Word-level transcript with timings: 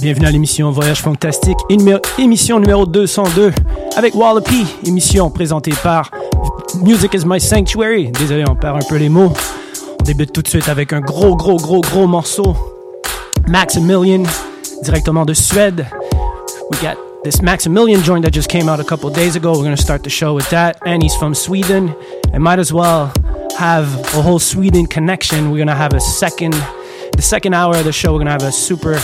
Bienvenue 0.00 0.26
à 0.26 0.30
l'émission 0.30 0.70
Voyage 0.70 1.00
Fantastique, 1.00 1.56
émission 2.16 2.60
numéro 2.60 2.86
202 2.86 3.50
avec 3.96 4.14
Wallopy, 4.14 4.64
émission 4.86 5.30
présentée 5.30 5.72
par 5.82 6.12
Music 6.84 7.12
is 7.12 7.26
My 7.26 7.40
Sanctuary. 7.40 8.12
Désolé, 8.12 8.44
on 8.48 8.54
perd 8.54 8.76
un 8.76 8.88
peu 8.88 8.98
les 8.98 9.08
mots. 9.08 9.32
On 9.98 10.04
débute 10.04 10.32
tout 10.32 10.42
de 10.42 10.48
suite 10.48 10.68
avec 10.68 10.92
un 10.92 11.00
gros, 11.00 11.34
gros, 11.34 11.56
gros, 11.56 11.80
gros 11.80 12.06
morceau. 12.06 12.54
Maximilian, 13.48 14.22
directement 14.84 15.24
de 15.24 15.34
Suède. 15.34 15.86
We 16.70 16.80
got 16.80 16.96
this 17.24 17.42
Maximilian 17.42 18.00
joint 18.04 18.22
that 18.22 18.32
just 18.32 18.48
came 18.48 18.68
out 18.68 18.78
a 18.78 18.84
couple 18.84 19.10
days 19.10 19.34
ago. 19.34 19.54
We're 19.54 19.64
going 19.64 19.76
to 19.76 19.82
start 19.82 20.04
the 20.04 20.10
show 20.10 20.34
with 20.34 20.48
that. 20.50 20.76
And 20.86 21.02
he's 21.02 21.16
from 21.16 21.34
Sweden. 21.34 21.96
And 22.32 22.44
might 22.44 22.60
as 22.60 22.72
well 22.72 23.12
have 23.58 23.92
a 24.14 24.22
whole 24.22 24.38
Sweden 24.38 24.86
connection. 24.86 25.50
We're 25.50 25.64
going 25.64 25.66
to 25.66 25.74
have 25.74 25.94
a 25.94 26.00
second, 26.00 26.54
the 27.16 27.22
second 27.22 27.54
hour 27.54 27.74
of 27.74 27.84
the 27.84 27.92
show, 27.92 28.12
we're 28.12 28.24
going 28.24 28.38
to 28.38 28.44
have 28.44 28.44
a 28.44 28.52
super 28.52 29.00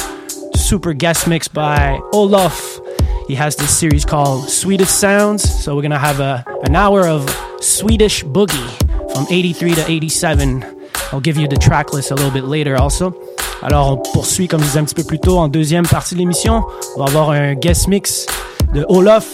super 0.60 0.92
guest 0.92 1.26
mix 1.26 1.48
by 1.48 2.00
Olaf. 2.12 2.78
He 3.26 3.34
has 3.34 3.56
this 3.56 3.76
series 3.76 4.04
called 4.04 4.48
Swedish 4.48 4.88
Sounds. 4.88 5.42
So 5.42 5.74
we're 5.74 5.82
gonna 5.82 5.98
have 5.98 6.20
a, 6.20 6.44
an 6.64 6.76
hour 6.76 7.06
of 7.06 7.28
Swedish 7.60 8.24
boogie 8.24 8.70
from 9.14 9.26
83 9.30 9.74
to 9.74 9.90
87. 9.90 10.64
I'll 11.12 11.20
give 11.20 11.36
you 11.36 11.48
the 11.48 11.56
track 11.56 11.92
list 11.92 12.10
a 12.10 12.14
little 12.14 12.30
bit 12.30 12.44
later 12.44 12.76
also. 12.76 13.14
Alors 13.62 13.90
on 13.92 13.96
poursuit 14.12 14.48
comme 14.48 14.60
je 14.60 14.66
disais 14.66 14.78
un 14.78 14.84
petit 14.84 14.94
peu 14.94 15.04
plus 15.04 15.18
tôt 15.18 15.38
en 15.38 15.48
deuxième 15.48 15.86
partie 15.86 16.14
de 16.14 16.20
l'émission. 16.20 16.64
On 16.96 17.00
va 17.00 17.06
avoir 17.06 17.30
un 17.30 17.54
guest 17.54 17.88
mix 17.88 18.26
de 18.74 18.84
Olaf 18.88 19.26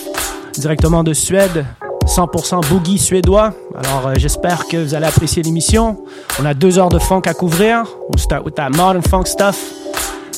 directement 0.55 1.03
de 1.03 1.13
Suède. 1.13 1.67
100% 2.07 2.69
boogie 2.69 2.99
suédois. 2.99 3.53
Alors 3.75 4.07
euh, 4.07 4.15
j'espère 4.17 4.67
que 4.69 4.77
vous 4.77 4.95
allez 4.95 5.07
apprécier 5.07 5.43
l'émission. 5.43 6.05
On 6.41 6.45
a 6.45 6.55
deux 6.55 6.79
heures 6.79 6.89
de 6.89 6.99
funk 6.99 7.23
à 7.27 7.35
couvrir. 7.35 7.85
We'll 8.09 8.21
start 8.21 8.45
with 8.45 8.55
that 8.55 8.71
modern 8.71 9.03
funk 9.03 9.27
stuff. 9.27 9.59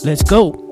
Let's 0.04 0.24
go. 0.24 0.67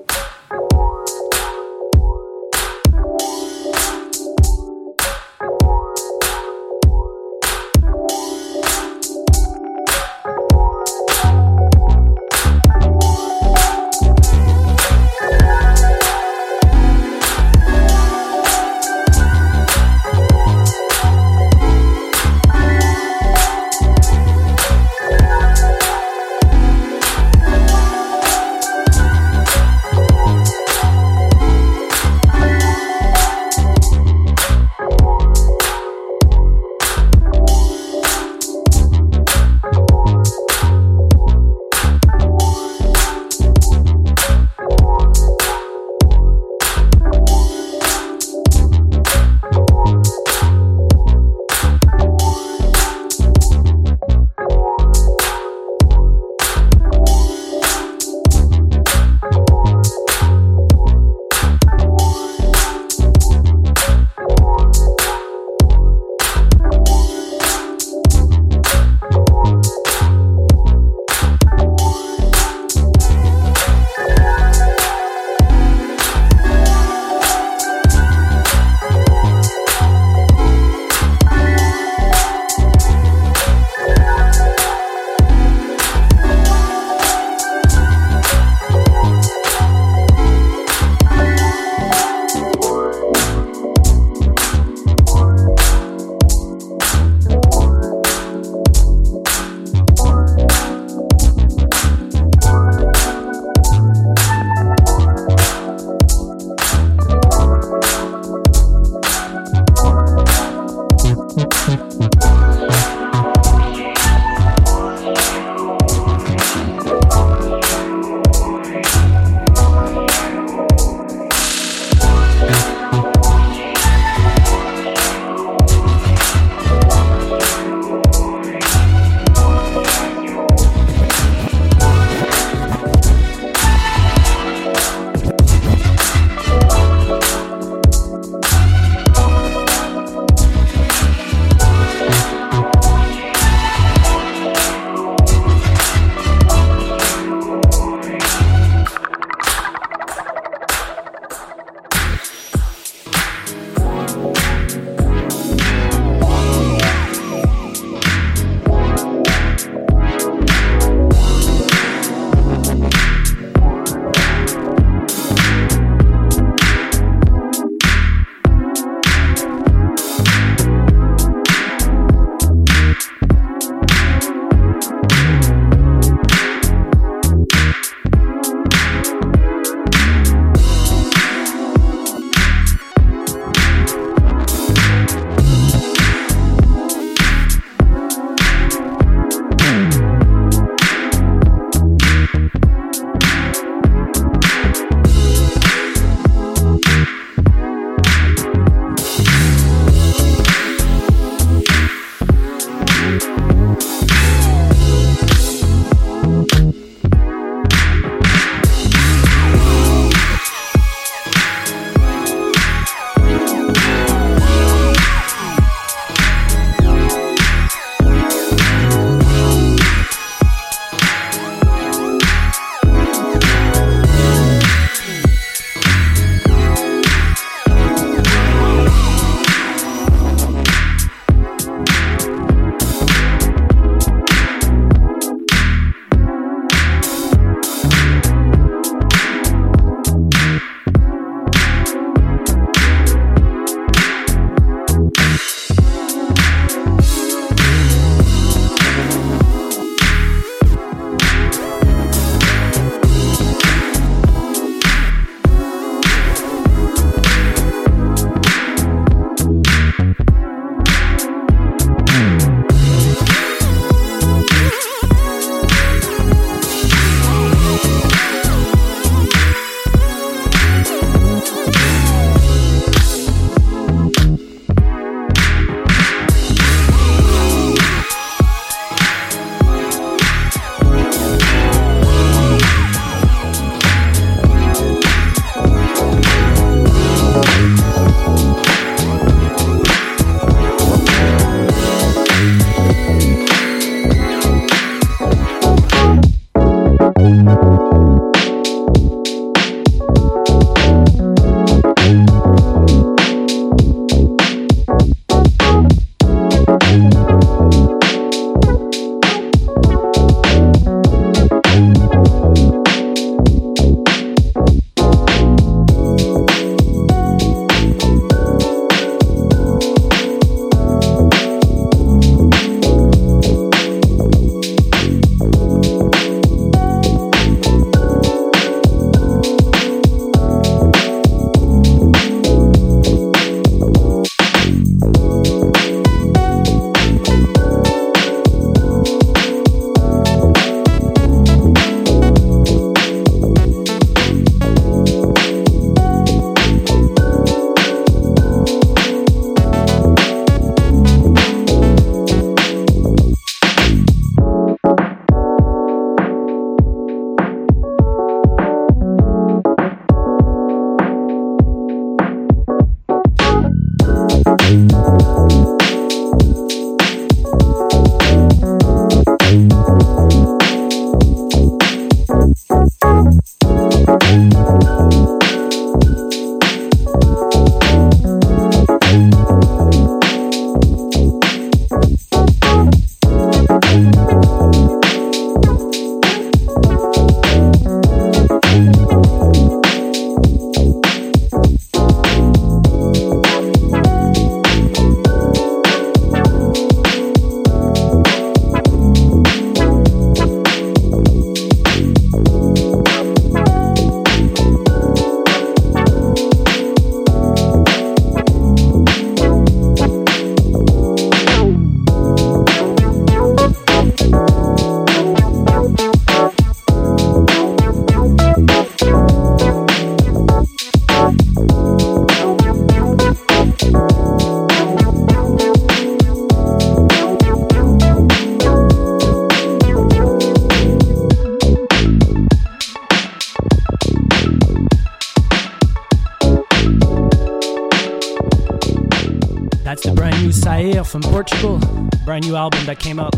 That 442.86 443.00
came 443.00 443.18
out 443.18 443.35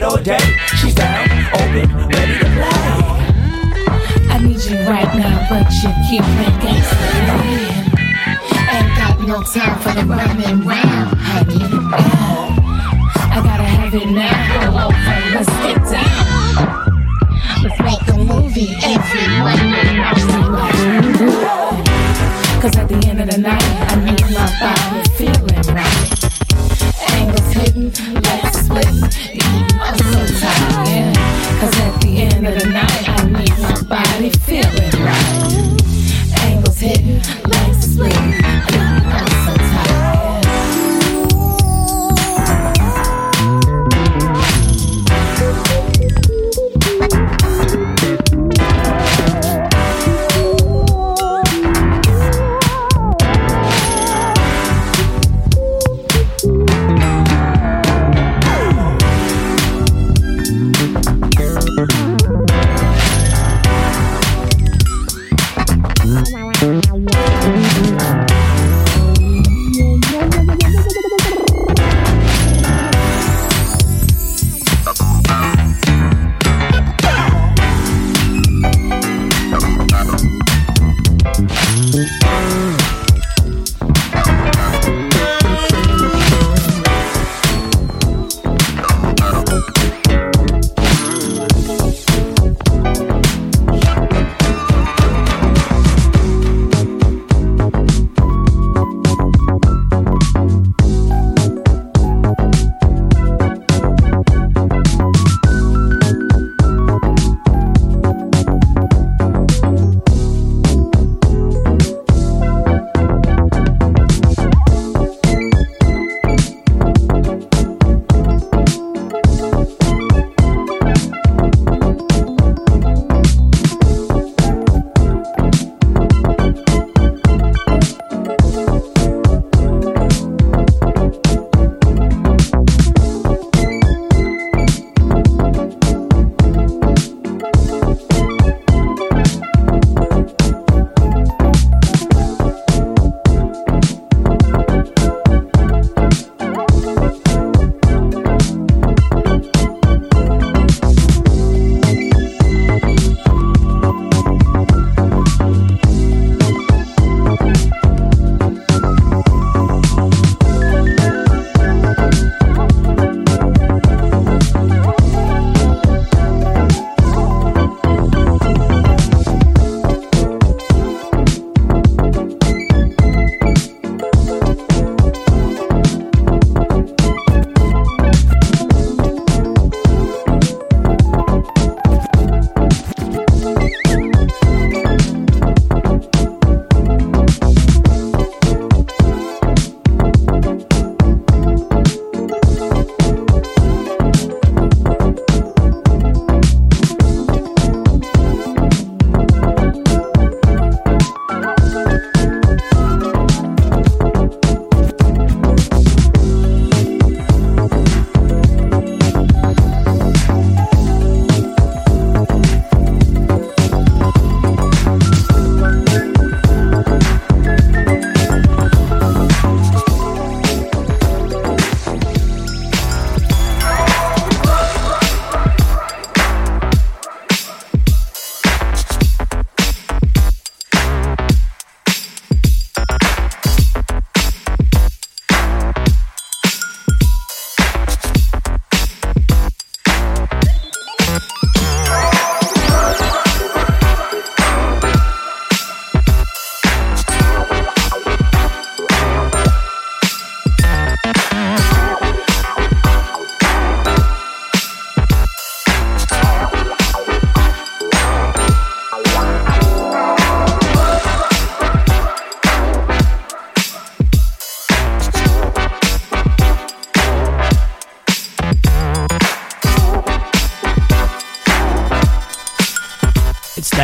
night 0.00 0.12
or 0.12 0.22
day. 0.22 0.38
She's 0.76 0.94
down, 0.94 1.28
open, 1.54 2.08
ready 2.08 2.38
to 2.38 2.44
play. 2.44 2.76
I 4.28 4.38
need 4.42 4.60
you 4.64 4.76
right 4.88 5.12
now, 5.16 5.46
but 5.48 5.72
you 5.82 5.90
keep 6.08 6.24
making 6.36 6.82
slaying. 6.82 7.86
Ain't 8.72 8.92
got 8.96 9.16
no 9.26 9.42
time 9.42 9.78
for 9.80 9.92
the 9.92 10.04
running 10.04 10.66
round, 10.66 11.16
honey. 11.18 11.64
I 13.32 13.40
gotta 13.42 13.62
have 13.62 13.94
it 13.94 14.10
now. 14.10 14.35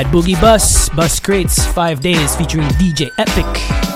It's 0.02 0.10
Boogie 0.10 0.40
Bus, 0.40 0.88
Bus 0.88 1.20
Crates, 1.20 1.64
5 1.64 2.00
days 2.00 2.34
featuring 2.34 2.66
DJ 2.70 3.12
Epic. 3.18 3.91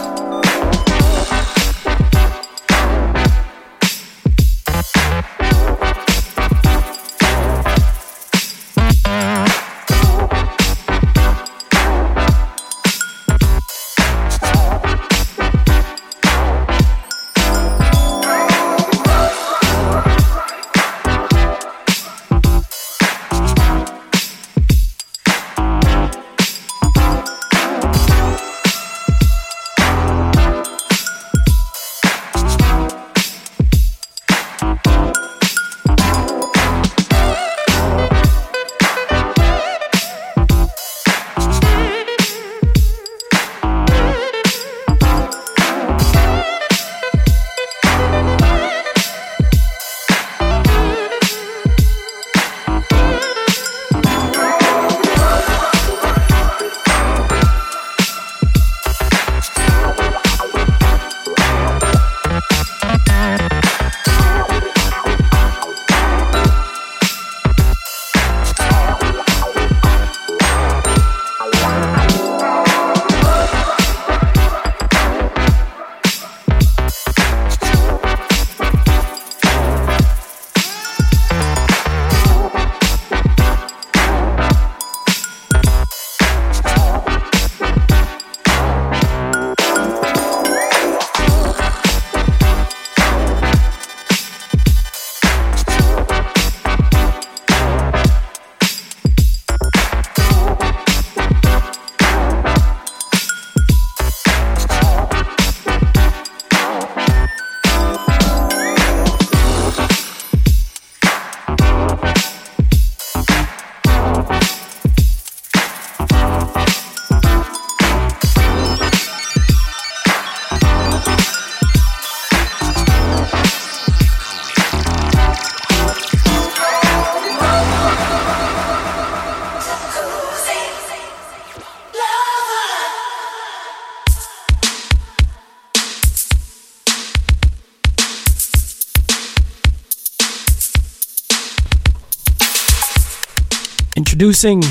Introducing 144.16 144.62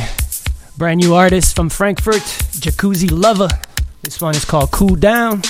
brand 0.75 1.01
new 1.01 1.13
artist 1.13 1.55
from 1.55 1.69
Frankfurt, 1.69 2.23
Jacuzzi 2.63 3.11
Lover. 3.11 3.47
This 4.01 4.19
one 4.19 4.33
is 4.33 4.43
called 4.43 4.71
Cool 4.71 4.95
Down. 4.95 5.43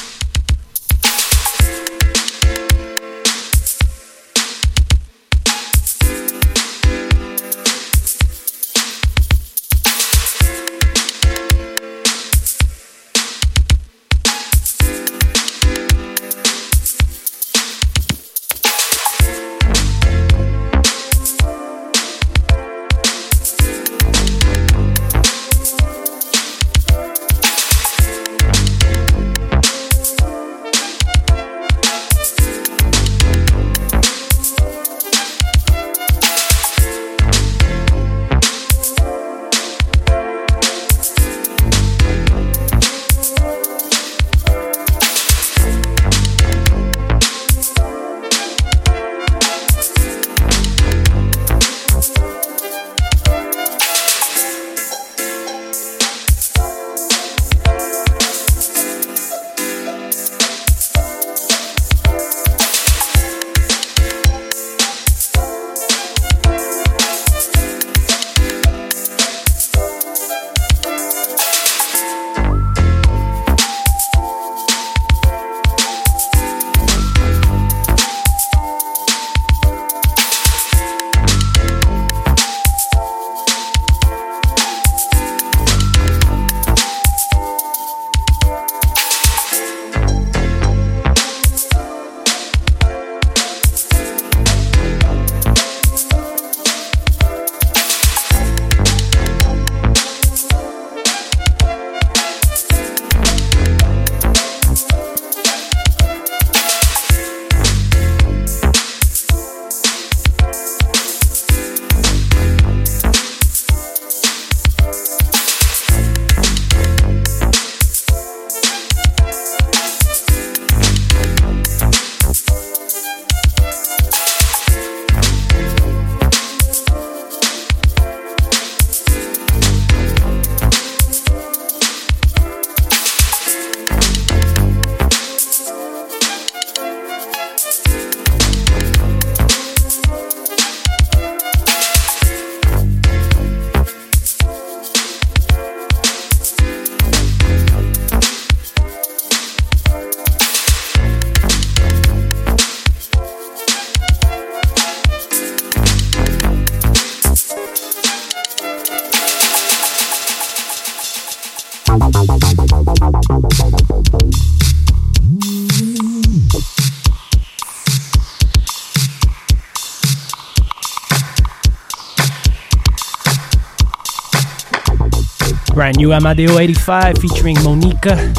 New 176.06 176.14
Amadeo 176.14 176.60
85 176.60 177.18
featuring 177.18 177.56
Monica. 177.64 178.32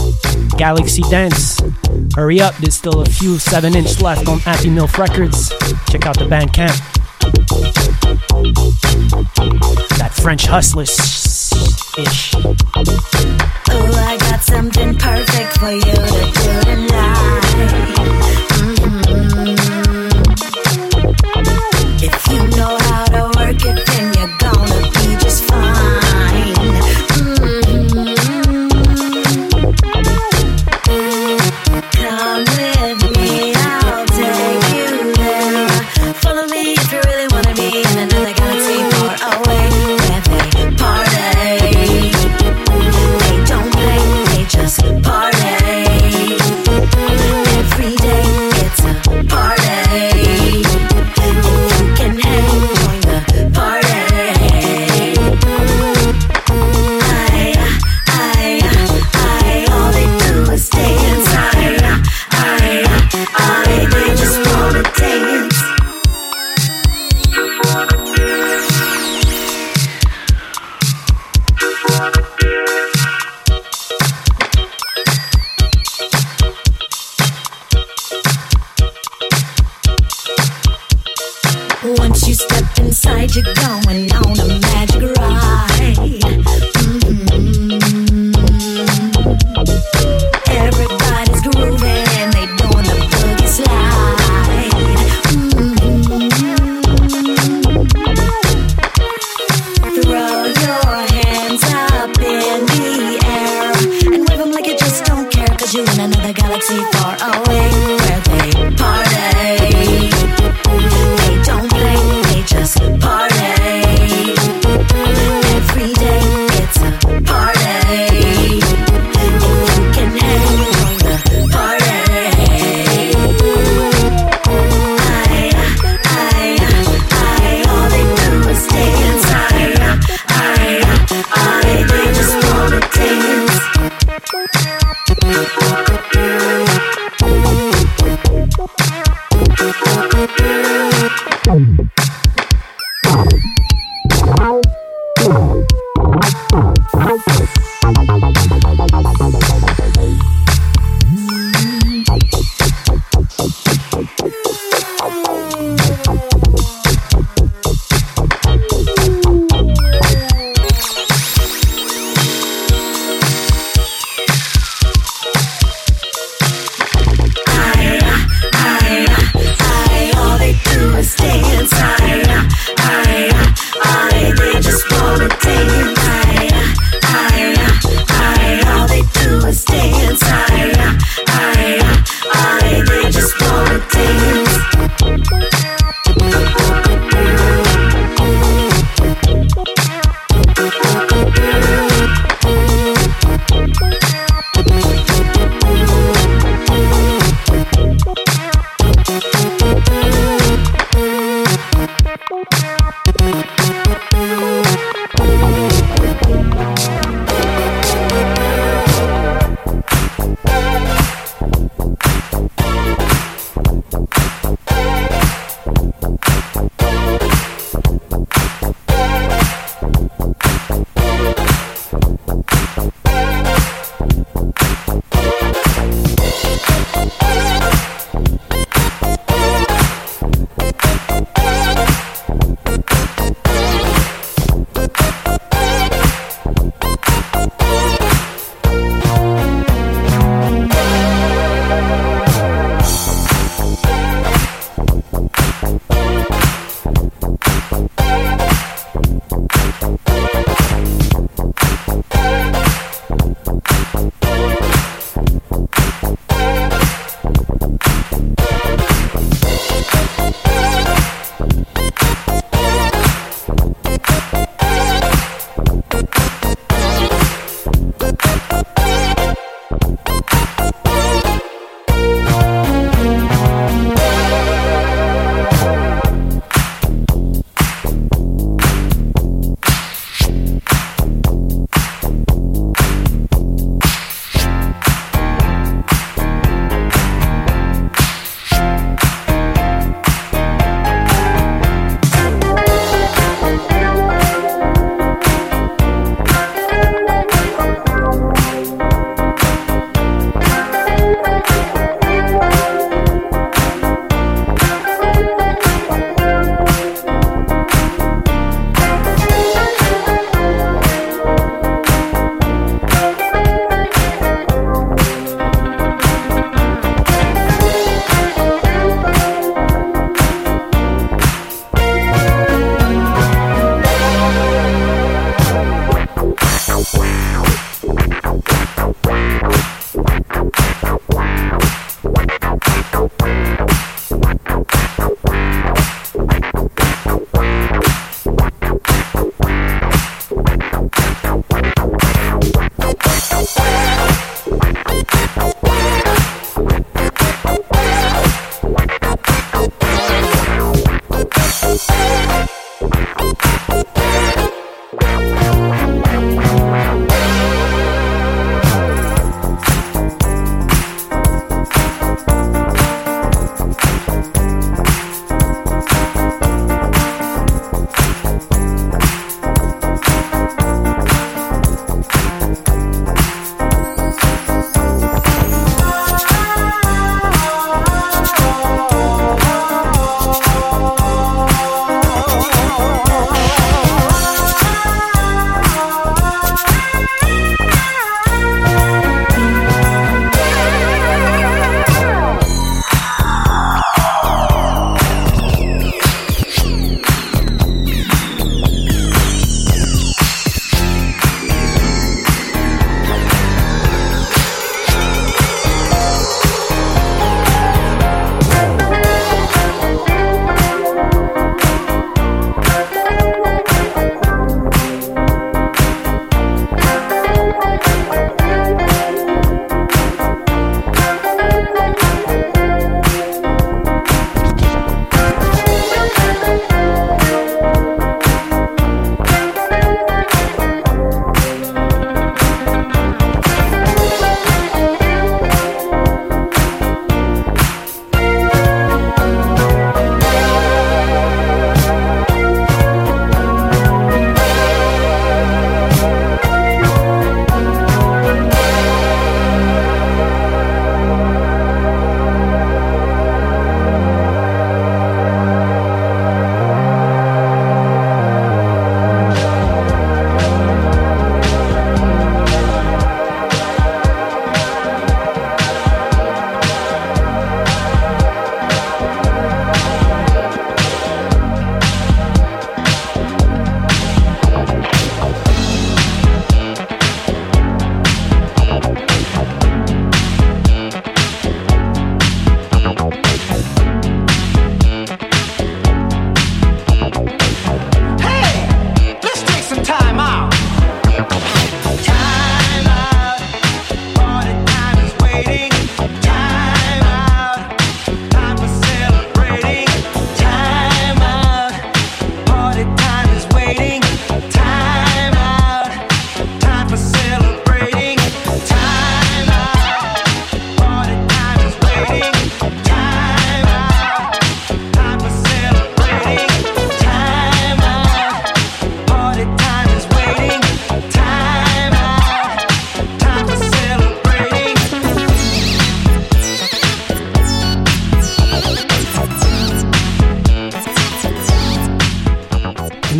Galaxy 0.56 1.02
Dance. 1.10 1.60
Hurry 2.14 2.40
up, 2.40 2.54
there's 2.58 2.76
still 2.76 3.00
a 3.00 3.04
few 3.04 3.40
7 3.40 3.74
inch 3.74 4.00
left 4.00 4.28
on 4.28 4.38
Happy 4.38 4.68
Milf 4.68 4.96
Records. 4.96 5.48
Check 5.90 6.06
out 6.06 6.16
the 6.16 6.26
Bandcamp. 6.26 6.78
That 9.98 10.12
French 10.14 10.46
hustlers 10.46 10.96
ish. 11.98 12.34
Oh, 12.36 14.04
I 14.06 14.16
got 14.16 14.42
something 14.42 14.96
perfect 14.96 15.58
for 15.58 15.72
you. 15.72 16.05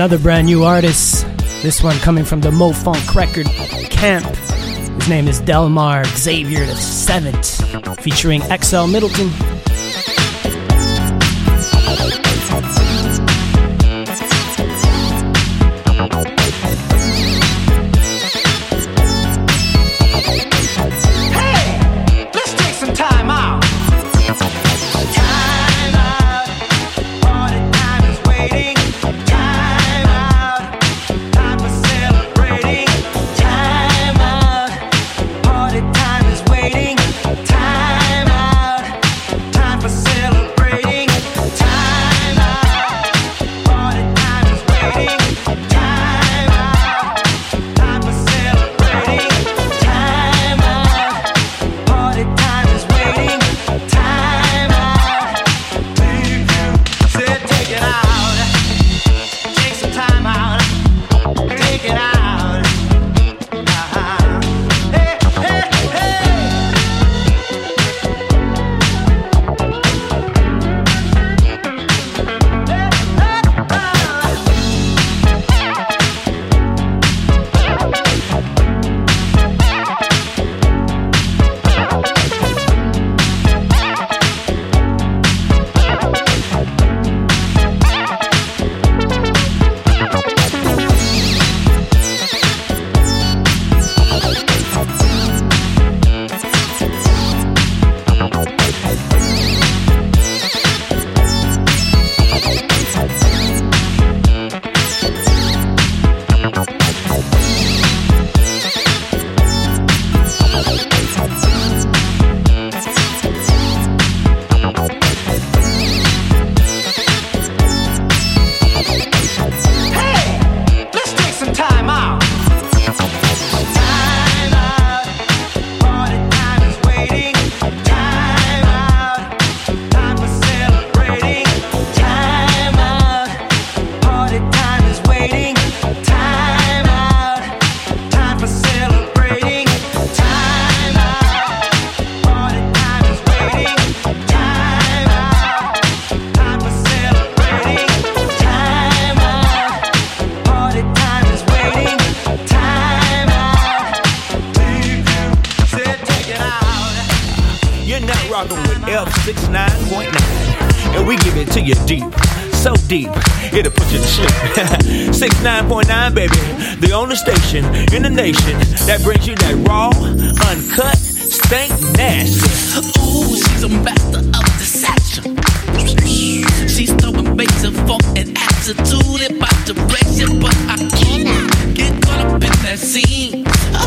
another 0.07 0.23
brand 0.23 0.47
new 0.47 0.63
artist. 0.63 1.27
This 1.63 1.83
one 1.83 1.97
coming 1.97 2.25
from 2.25 2.41
the 2.41 2.53
Mo 2.53 2.73
Funk 2.73 3.17
record 3.17 3.47
camp. 3.91 4.25
His 4.25 5.09
name 5.09 5.27
is 5.27 5.41
Delmar 5.41 6.05
Xavier 6.05 6.65
the 6.65 6.77
Seventh, 6.77 8.01
featuring 8.03 8.41
XL 8.43 8.87
Middleton. 8.87 9.56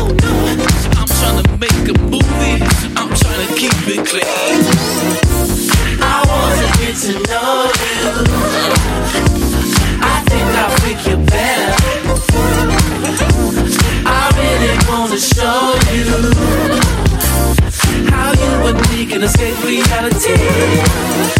I'm 0.00 1.06
trying 1.06 1.42
to 1.42 1.50
make 1.58 1.88
a 1.88 1.96
movie, 2.08 2.56
I'm 2.96 3.12
trying 3.14 3.46
to 3.46 3.54
keep 3.54 3.74
it 3.86 4.00
clean. 4.06 4.60
I 6.00 6.24
wanna 6.28 6.68
get 6.80 6.96
to 7.04 7.12
know 7.28 7.68
you. 7.80 8.00
I 10.00 10.16
think 10.28 10.46
I'll 10.60 10.72
pick 10.80 11.00
you 11.06 11.16
better. 11.26 11.74
I 14.06 14.08
really 14.40 14.72
wanna 14.88 15.20
show 15.20 15.76
you 15.92 16.08
how 18.10 18.32
you 18.32 18.50
and 18.68 18.78
me 18.90 19.04
can 19.06 19.22
escape 19.22 19.62
reality. 19.62 21.39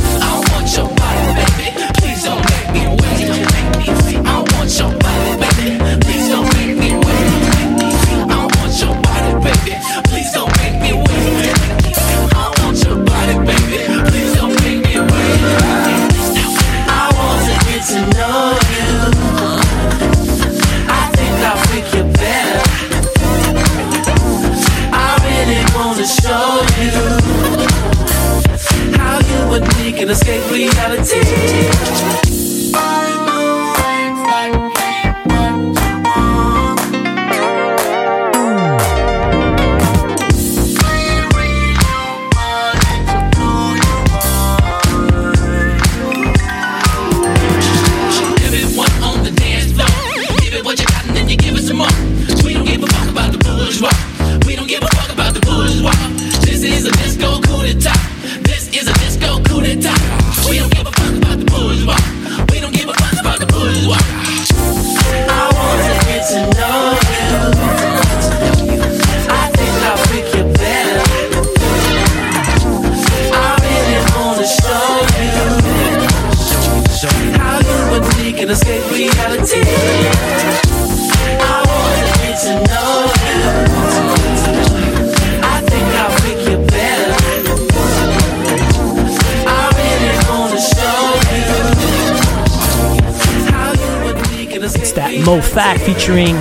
Mo 95.51 95.55
Fack 95.55 95.81
featuring 95.81 96.37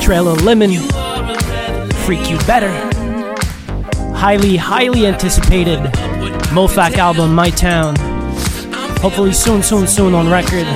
Trailer 0.00 0.34
Lemon, 0.34 0.70
Freak 2.04 2.30
You 2.30 2.38
Better. 2.46 2.70
Highly, 4.14 4.56
highly 4.56 5.06
anticipated 5.06 5.80
mofack 6.50 6.96
album, 6.96 7.34
My 7.34 7.50
Town. 7.50 7.96
Hopefully 9.00 9.32
soon, 9.32 9.62
soon, 9.62 9.88
soon 9.88 10.14
on 10.14 10.28
record. 10.28 10.66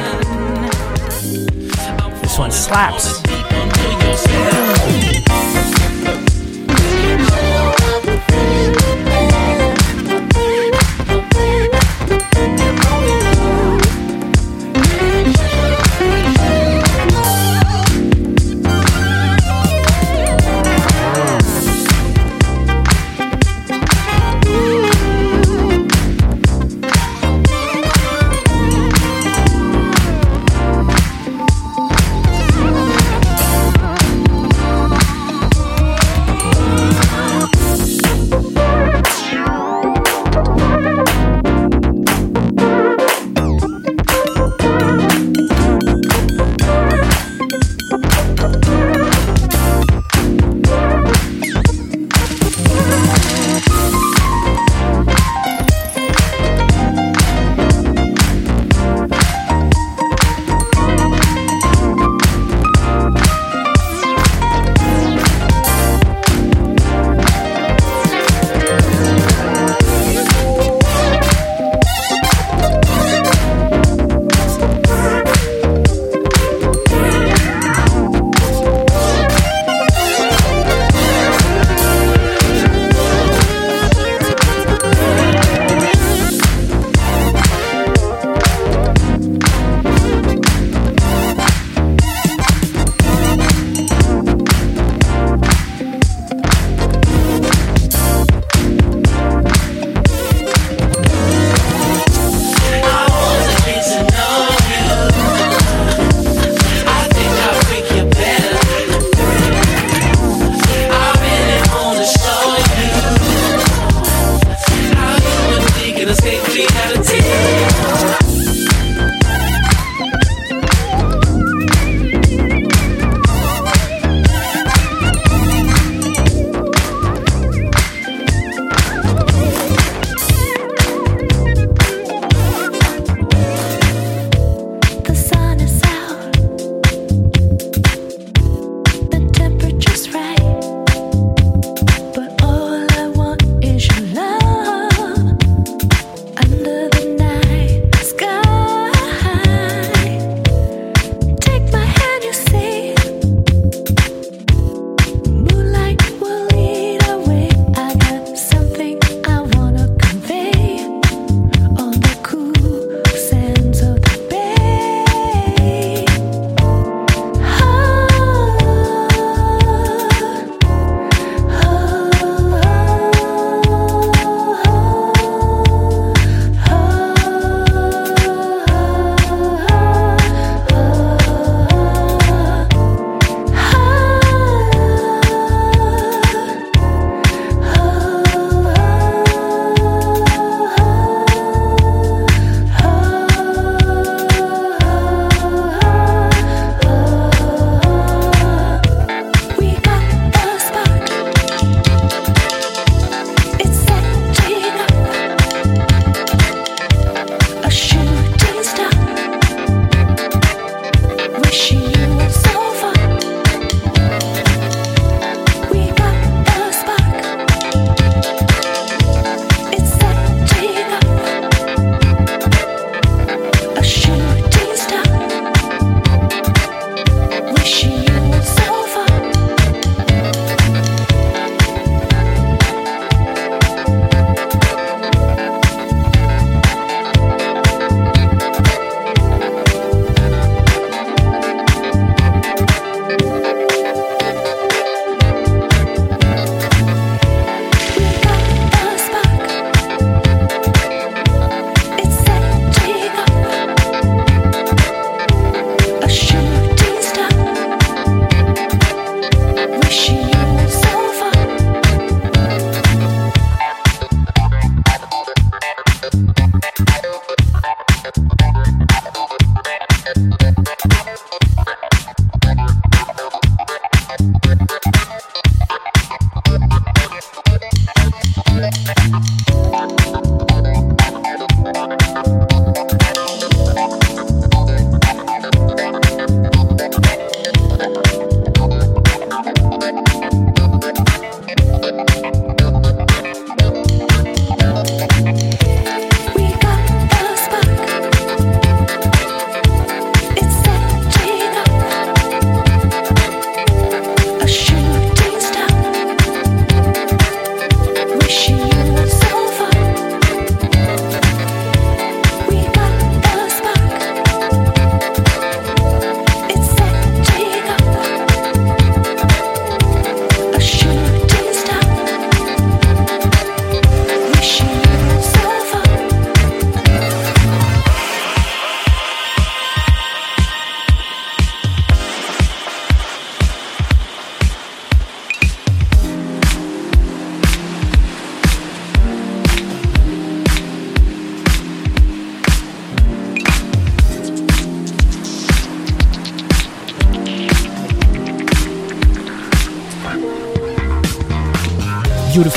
This 2.22 2.38
one 2.38 2.50
slaps. 2.50 3.25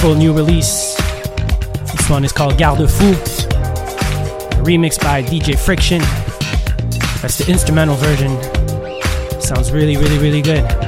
Beautiful 0.02 0.18
new 0.18 0.32
release. 0.32 0.95
This 1.91 2.10
one 2.10 2.24
is 2.24 2.32
called 2.32 2.58
Garde 2.58 2.89
Fou, 2.89 3.12
remixed 4.64 5.02
by 5.02 5.22
DJ 5.22 5.60
Friction. 5.60 6.00
That's 7.22 7.38
the 7.38 7.45
instrumental 7.50 7.97
version. 7.97 8.32
Sounds 9.41 9.74
really, 9.74 9.97
really, 9.97 10.18
really 10.18 10.41
good. 10.41 10.78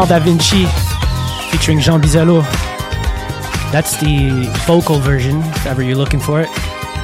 Leonard 0.00 0.24
da 0.24 0.24
Vinci 0.24 0.64
featuring 1.50 1.78
Jean 1.78 2.00
Bizallo. 2.00 2.42
That's 3.70 4.00
the 4.00 4.50
vocal 4.66 4.98
version, 4.98 5.40
if 5.40 5.66
ever 5.66 5.82
you're 5.82 5.96
looking 5.96 6.20
for 6.20 6.40
it. 6.40 6.48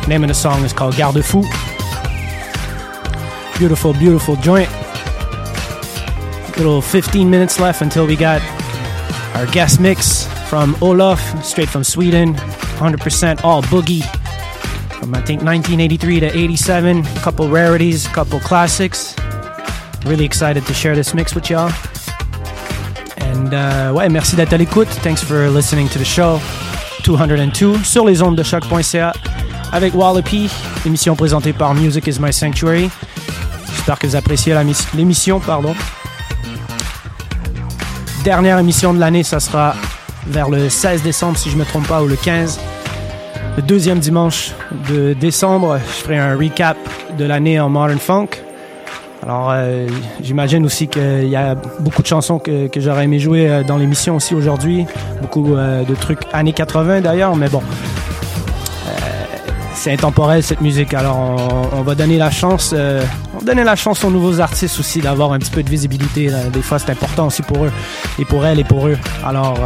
Name 0.09 0.25
of 0.25 0.29
the 0.29 0.35
song 0.35 0.65
is 0.65 0.73
called 0.73 0.97
Garde-fou. 0.97 1.43
Beautiful, 3.59 3.93
beautiful 3.93 4.37
joint. 4.37 4.71
Little 6.57 6.81
15 6.81 7.29
minutes 7.29 7.61
left 7.61 7.83
until 7.83 8.07
we 8.07 8.17
got 8.17 8.41
our 9.37 9.45
guest 9.47 9.79
mix 9.79 10.27
from 10.49 10.75
Olaf, 10.81 11.21
straight 11.45 11.69
from 11.69 11.85
Sweden. 11.85 12.33
100% 12.35 13.45
all 13.45 13.63
boogie 13.65 14.05
from 14.99 15.15
I 15.15 15.21
think 15.21 15.43
1983 15.43 16.21
to 16.21 16.39
87. 16.39 16.99
A 17.01 17.05
couple 17.17 17.51
rarities, 17.51 18.07
a 18.07 18.11
couple 18.11 18.41
classics. 18.41 19.15
Really 20.07 20.25
excited 20.25 20.65
to 20.65 20.73
share 20.73 20.95
this 20.95 21.13
mix 21.13 21.35
with 21.35 21.51
y'all. 21.51 21.71
And 23.47 23.53
uh, 23.53 23.93
ouais, 23.93 24.09
merci 24.09 24.35
d'être 24.35 24.53
à 24.53 24.57
l'écoute. 24.57 24.89
Thanks 25.03 25.23
for 25.23 25.49
listening 25.49 25.89
to 25.91 26.01
the 26.01 26.05
show 26.05 26.41
202 27.05 27.85
sur 27.85 28.05
les 28.05 28.21
ondes 28.21 28.35
de 28.35 28.43
choc.ca 28.43 29.13
avec 29.73 29.95
Wallopy, 29.95 30.51
émission 30.85 31.15
présentée 31.15 31.53
par 31.53 31.73
Music 31.75 32.09
is 32.09 32.19
My 32.19 32.33
Sanctuary. 32.33 32.91
J'espère 33.73 34.01
que 34.01 34.09
vous 34.09 34.17
appréciez 34.17 34.53
l'émission, 34.95 35.39
pardon. 35.39 35.75
Dernière 38.25 38.59
émission 38.59 38.93
de 38.93 38.99
l'année, 38.99 39.23
ça 39.23 39.39
sera 39.39 39.77
vers 40.27 40.49
le 40.49 40.69
16 40.69 41.03
décembre 41.03 41.39
si 41.39 41.49
je 41.49 41.57
me 41.57 41.65
trompe 41.65 41.87
pas 41.87 42.03
ou 42.03 42.09
le 42.09 42.17
15 42.17 42.59
le 43.57 43.63
deuxième 43.63 44.01
dimanche 44.01 44.53
de 44.91 45.15
décembre, 45.15 45.79
je 45.79 46.03
ferai 46.03 46.19
un 46.19 46.37
recap 46.37 46.77
de 47.17 47.25
l'année 47.25 47.59
en 47.59 47.71
Modern 47.71 47.99
Funk. 47.99 48.29
Alors, 49.27 49.51
euh, 49.51 49.89
j'imagine 50.21 50.65
aussi 50.65 50.87
qu'il 50.87 51.29
y 51.29 51.35
a 51.35 51.57
beaucoup 51.81 52.01
de 52.01 52.07
chansons 52.07 52.39
que, 52.39 52.69
j'aurais 52.77 53.05
aimé 53.05 53.19
jouer 53.19 53.51
euh, 53.51 53.65
dans 53.65 53.77
l'émission 53.77 54.15
aussi 54.15 54.37
aujourd'hui. 54.37 54.87
Beaucoup 55.21 55.57
euh, 55.57 55.83
de 55.83 55.95
trucs 55.97 56.21
années 56.33 56.53
80 56.53 57.01
d'ailleurs, 57.01 57.35
mais 57.35 57.49
bon. 57.49 57.63
C'est 59.75 59.93
intemporel 59.93 60.43
cette 60.43 60.63
musique, 60.63 60.95
alors 60.95 61.37
on, 61.77 61.83
va 61.83 61.95
donner 61.95 62.17
la 62.17 62.31
chance, 62.31 62.75
on 62.75 63.39
va 63.39 63.45
donner 63.45 63.63
la 63.63 63.77
chance 63.77 64.03
aux 64.03 64.11
nouveaux 64.11 64.41
artistes 64.41 64.81
aussi 64.81 65.01
d'avoir 65.01 65.33
un 65.33 65.39
petit 65.39 65.51
peu 65.51 65.63
de 65.63 65.69
visibilité. 65.69 66.29
Des 66.53 66.63
fois, 66.63 66.81
c'est 66.81 66.91
important 66.91 67.27
aussi 67.27 67.43
pour 67.43 67.67
eux 67.67 67.73
et 68.19 68.25
pour 68.25 68.45
elles 68.45 68.59
et 68.59 68.65
pour 68.65 68.89
eux. 68.89 68.99
Alors, 69.25 69.61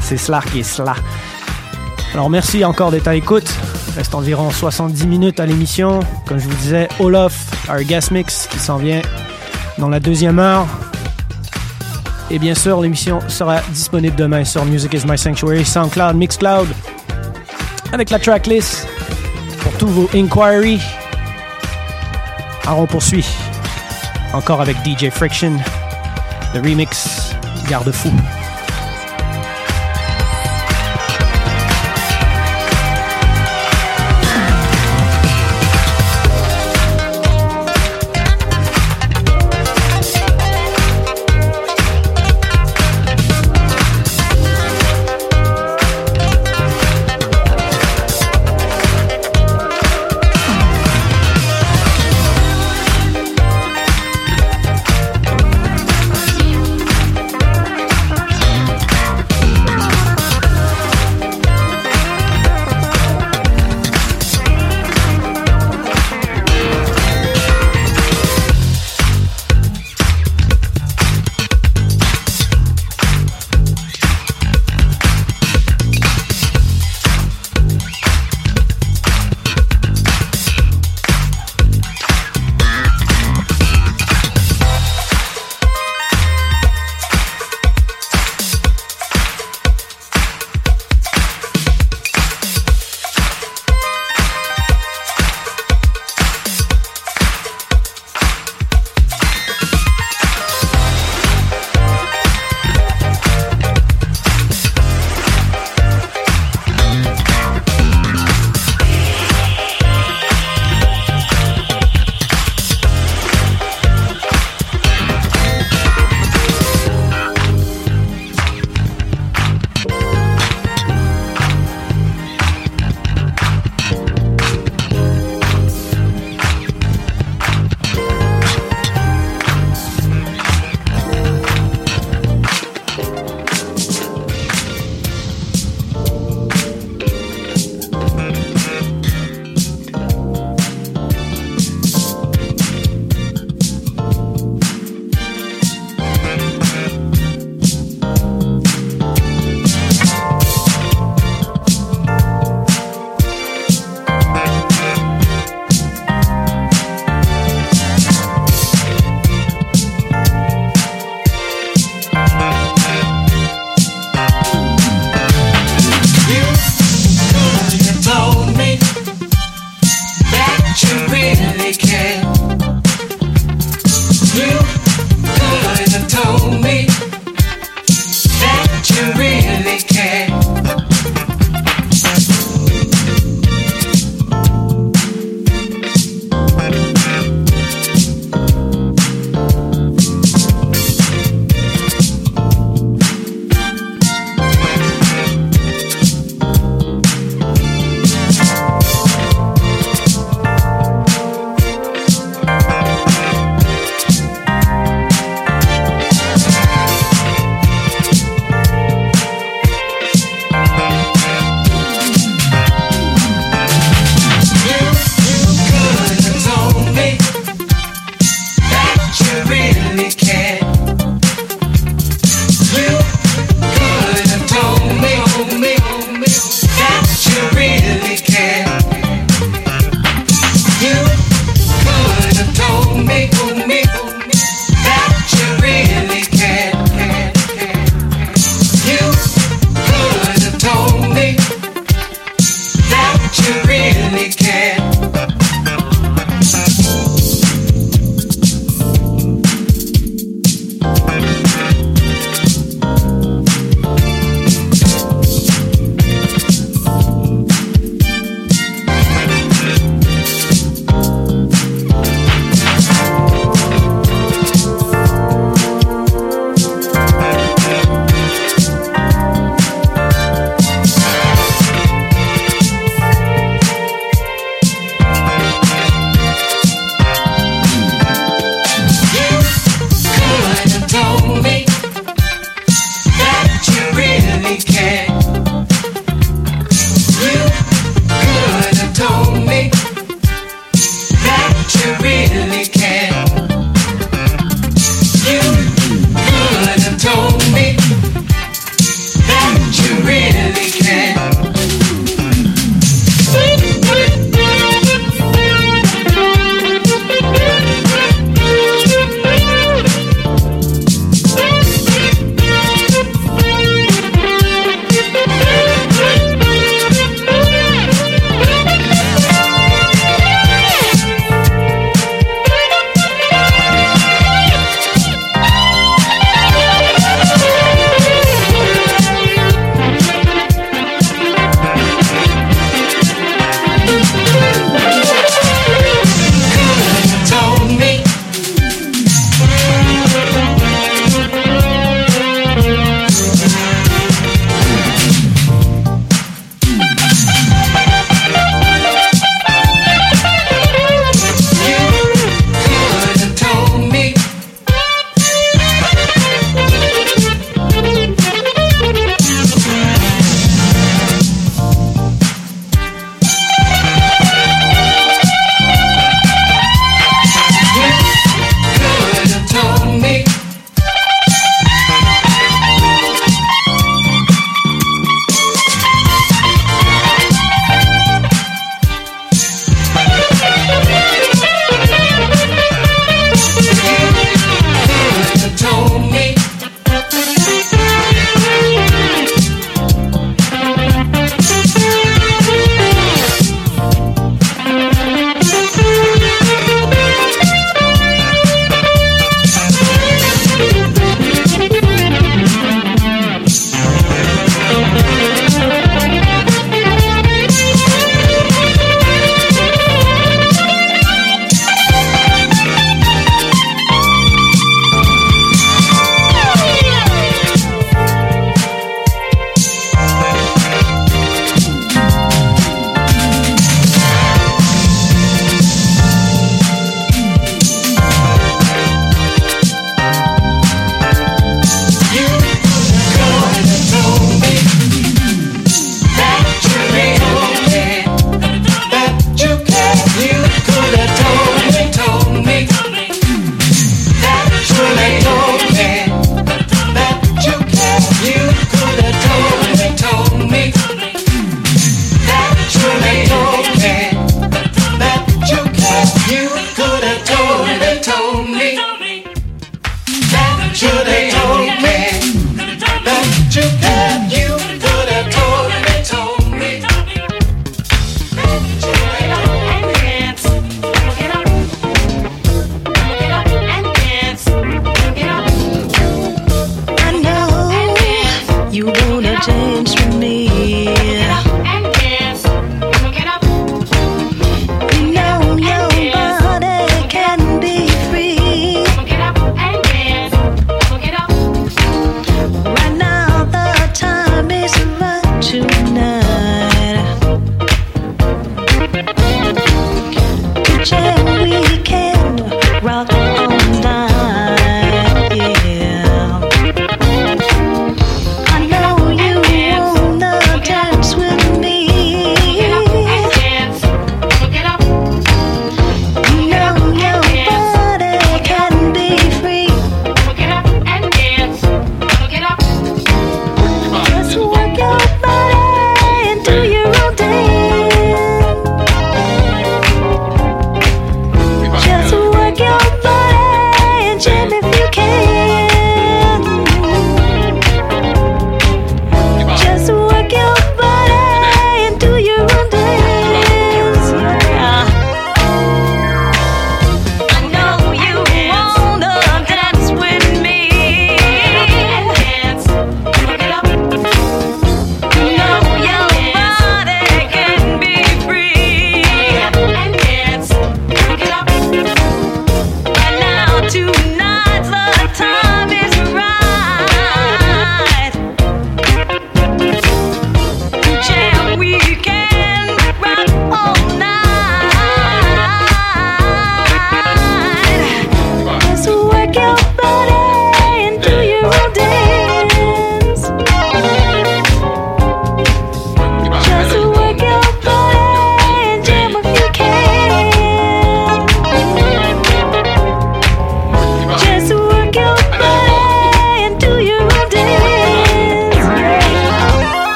c'est 0.00 0.18
cela 0.18 0.40
qui 0.52 0.60
est 0.60 0.62
cela. 0.62 0.94
Alors 2.12 2.30
merci 2.30 2.64
encore 2.64 2.92
d'être 2.92 3.08
à 3.08 3.14
l'écoute. 3.14 3.52
Reste 3.96 4.14
environ 4.14 4.50
70 4.50 5.06
minutes 5.06 5.40
à 5.40 5.46
l'émission. 5.46 6.00
Comme 6.26 6.38
je 6.38 6.46
vous 6.46 6.54
disais, 6.56 6.86
Olaf, 7.00 7.50
our 7.70 7.82
guest 7.82 8.10
mix 8.10 8.46
qui 8.46 8.58
s'en 8.58 8.76
vient 8.76 9.00
dans 9.78 9.88
la 9.88 10.00
deuxième 10.00 10.38
heure. 10.38 10.66
Et 12.30 12.38
bien 12.38 12.54
sûr, 12.54 12.80
l'émission 12.82 13.20
sera 13.28 13.60
disponible 13.70 14.14
demain 14.14 14.44
sur 14.44 14.66
Music 14.66 14.92
is 14.92 15.06
My 15.06 15.16
Sanctuary, 15.16 15.64
SoundCloud, 15.64 16.14
Mixcloud, 16.14 16.68
avec 17.92 18.10
la 18.10 18.18
tracklist 18.18 18.86
pour 19.60 19.72
tous 19.78 19.86
vos 19.86 20.10
inquiries. 20.12 20.82
Alors 22.66 22.80
on 22.80 22.86
poursuit 22.86 23.26
encore 24.34 24.60
avec 24.60 24.76
DJ 24.84 25.08
Friction, 25.08 25.52
le 26.52 26.60
remix 26.60 27.34
Garde-fou. 27.68 28.12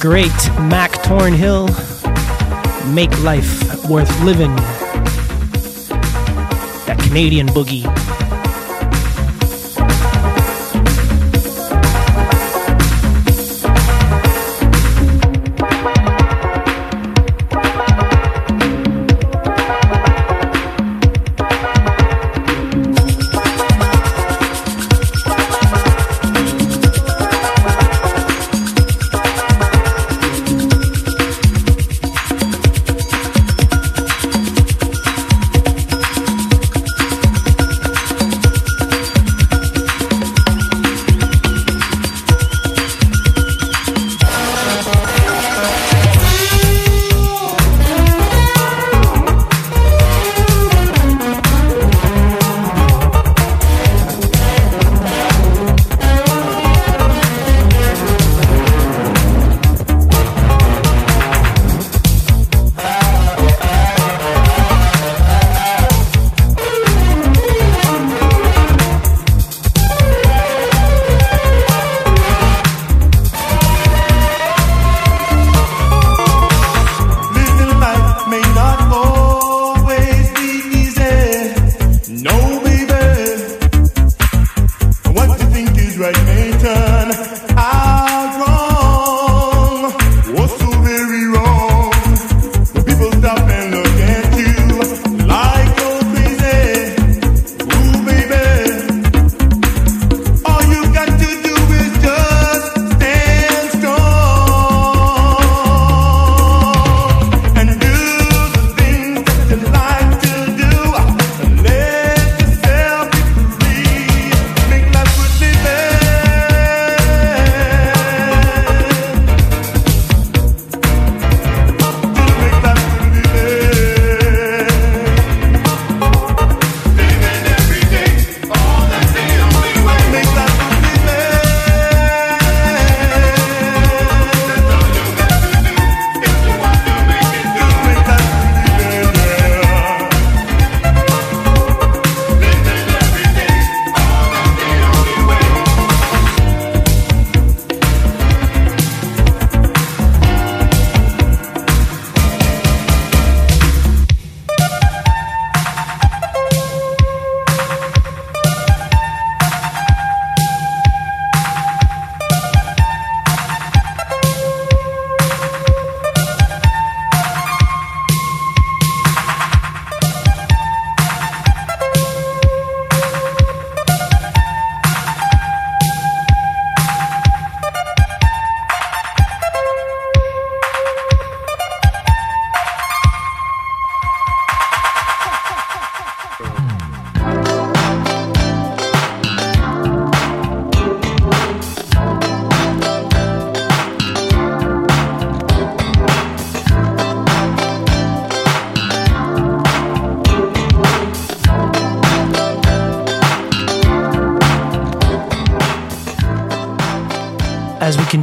Great 0.00 0.32
Mac 0.58 0.90
Tornhill. 1.02 1.66
Make 2.94 3.12
life 3.22 3.86
worth 3.86 4.10
living. 4.22 4.56
That 6.86 6.98
Canadian 7.02 7.48
boogie. 7.48 8.19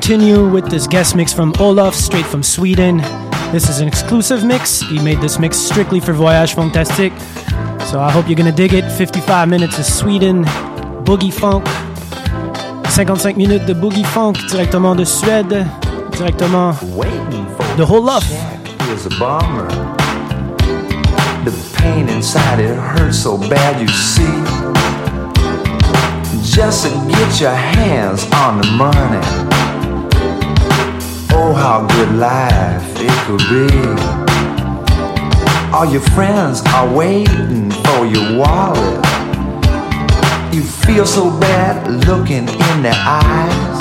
Continue 0.08 0.48
with 0.48 0.70
this 0.70 0.88
guest 0.88 1.18
mix 1.18 1.34
from 1.34 1.52
Olaf, 1.60 1.94
straight 1.94 2.26
from 2.26 2.42
Sweden. 2.42 3.00
This 3.52 3.68
is 3.68 3.82
an 3.82 3.90
exclusive 3.90 4.42
mix. 4.42 4.80
He 4.80 5.02
made 5.02 5.20
this 5.20 5.38
mix 5.38 5.58
strictly 5.58 6.00
for 6.00 6.14
Voyage 6.14 6.54
Fantastique. 6.54 7.12
So 7.92 8.00
I 8.00 8.10
hope 8.10 8.26
you're 8.30 8.38
gonna 8.38 8.54
dig 8.54 8.74
it. 8.74 8.90
55 8.90 9.50
minutes 9.50 9.78
of 9.78 9.84
Sweden, 9.84 10.46
boogie 11.04 11.34
funk. 11.34 11.68
55 12.86 13.36
minutes 13.36 13.66
de 13.66 13.74
boogie 13.76 14.06
funk 14.06 14.38
directement 14.50 14.96
de 14.96 15.04
Suède, 15.04 15.68
directement 16.12 16.74
de 17.76 17.84
Olaf. 17.84 18.24
is 18.94 19.06
a 19.08 19.10
bummer. 19.20 19.68
The 21.44 21.52
pain 21.76 22.08
inside 22.08 22.62
it 22.62 22.78
hurts 22.78 23.22
so 23.22 23.38
bad, 23.38 23.82
you 23.82 23.90
see. 23.90 24.24
Just 26.56 26.86
to 26.86 26.92
get 27.10 27.42
your 27.42 27.54
hands 27.54 28.26
on 28.32 28.62
the 28.62 28.72
money. 28.72 29.57
Oh, 31.50 31.54
how 31.54 31.88
good 31.88 32.16
life 32.16 32.84
it 32.98 33.18
could 33.26 33.40
be. 33.48 33.72
All 35.74 35.86
your 35.86 36.02
friends 36.02 36.62
are 36.68 36.94
waiting 36.94 37.72
for 37.72 38.06
your 38.06 38.38
wallet. 38.38 39.06
You 40.54 40.64
feel 40.64 41.06
so 41.06 41.30
bad 41.40 41.90
looking 42.06 42.50
in 42.50 42.82
their 42.82 42.94
eyes 42.96 43.78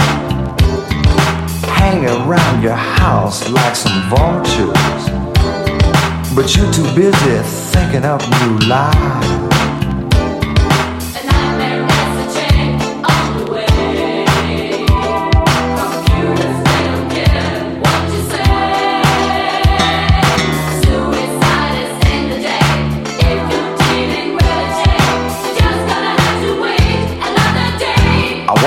hang 1.86 2.04
around 2.04 2.62
your 2.62 2.74
house 2.74 3.48
like 3.50 3.76
some 3.76 4.00
vultures. 4.10 5.04
But 6.34 6.54
you're 6.56 6.72
too 6.72 6.88
busy 6.94 7.42
thinking 7.72 8.04
up 8.04 8.22
new 8.40 8.58
lies. 8.68 9.45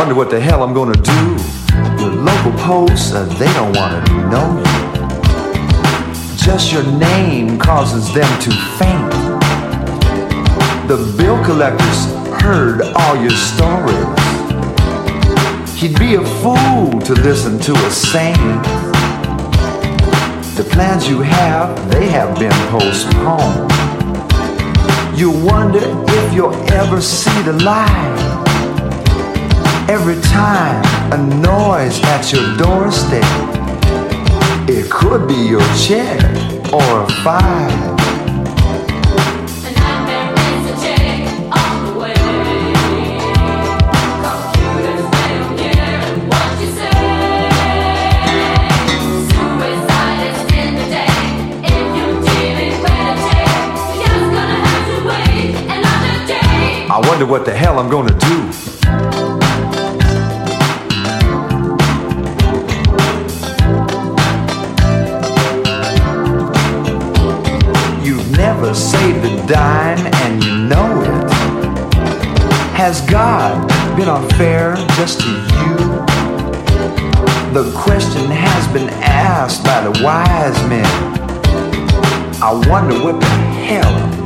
Wonder 0.09 0.17
what 0.17 0.31
the 0.31 0.39
hell 0.39 0.63
I'm 0.63 0.73
gonna 0.73 0.93
do. 0.93 1.37
The 2.01 2.09
local 2.09 2.51
posts, 2.63 3.13
uh, 3.13 3.25
they 3.37 3.51
don't 3.53 3.77
wanna 3.77 4.01
know 4.31 4.57
you. 4.57 6.35
Just 6.35 6.71
your 6.73 6.83
name 6.97 7.59
causes 7.59 8.11
them 8.11 8.27
to 8.41 8.49
faint. 8.79 9.11
The 10.87 10.97
bill 11.15 11.37
collectors 11.45 12.05
heard 12.41 12.81
all 12.95 13.21
your 13.21 13.29
stories. 13.29 14.19
He'd 15.79 15.99
be 15.99 16.15
a 16.15 16.25
fool 16.41 16.99
to 17.01 17.13
listen 17.13 17.59
to 17.59 17.73
a 17.73 17.91
saint. 17.91 18.63
The 20.57 20.67
plans 20.71 21.07
you 21.07 21.21
have, 21.21 21.91
they 21.91 22.07
have 22.07 22.39
been 22.39 22.59
postponed. 22.71 23.69
You 25.15 25.29
wonder 25.29 25.81
if 25.83 26.33
you'll 26.33 26.55
ever 26.71 26.99
see 26.99 27.43
the 27.43 27.53
light. 27.53 28.38
Every 29.89 30.21
time 30.21 30.83
a 31.11 31.17
noise 31.17 31.99
at 32.03 32.31
your 32.31 32.55
doorstep, 32.57 33.23
it 34.69 34.87
could 34.91 35.27
be 35.27 35.33
your 35.33 35.65
check 35.75 36.21
or 36.71 37.01
a 37.01 37.09
fine. 37.23 37.97
I 56.91 57.07
wonder 57.07 57.25
what 57.25 57.45
the 57.45 57.55
hell 57.55 57.79
I'm 57.79 57.89
gonna 57.89 58.15
do. 58.19 58.58
Been 73.99 74.07
unfair 74.07 74.75
just 74.95 75.19
to 75.19 75.27
you? 75.27 75.75
The 77.53 77.69
question 77.75 78.31
has 78.31 78.65
been 78.71 78.89
asked 79.01 79.65
by 79.65 79.81
the 79.81 79.91
wise 80.01 80.57
men. 80.69 80.85
I 82.41 82.53
wonder 82.69 83.03
what 83.03 83.19
the 83.19 83.25
hell 83.25 84.18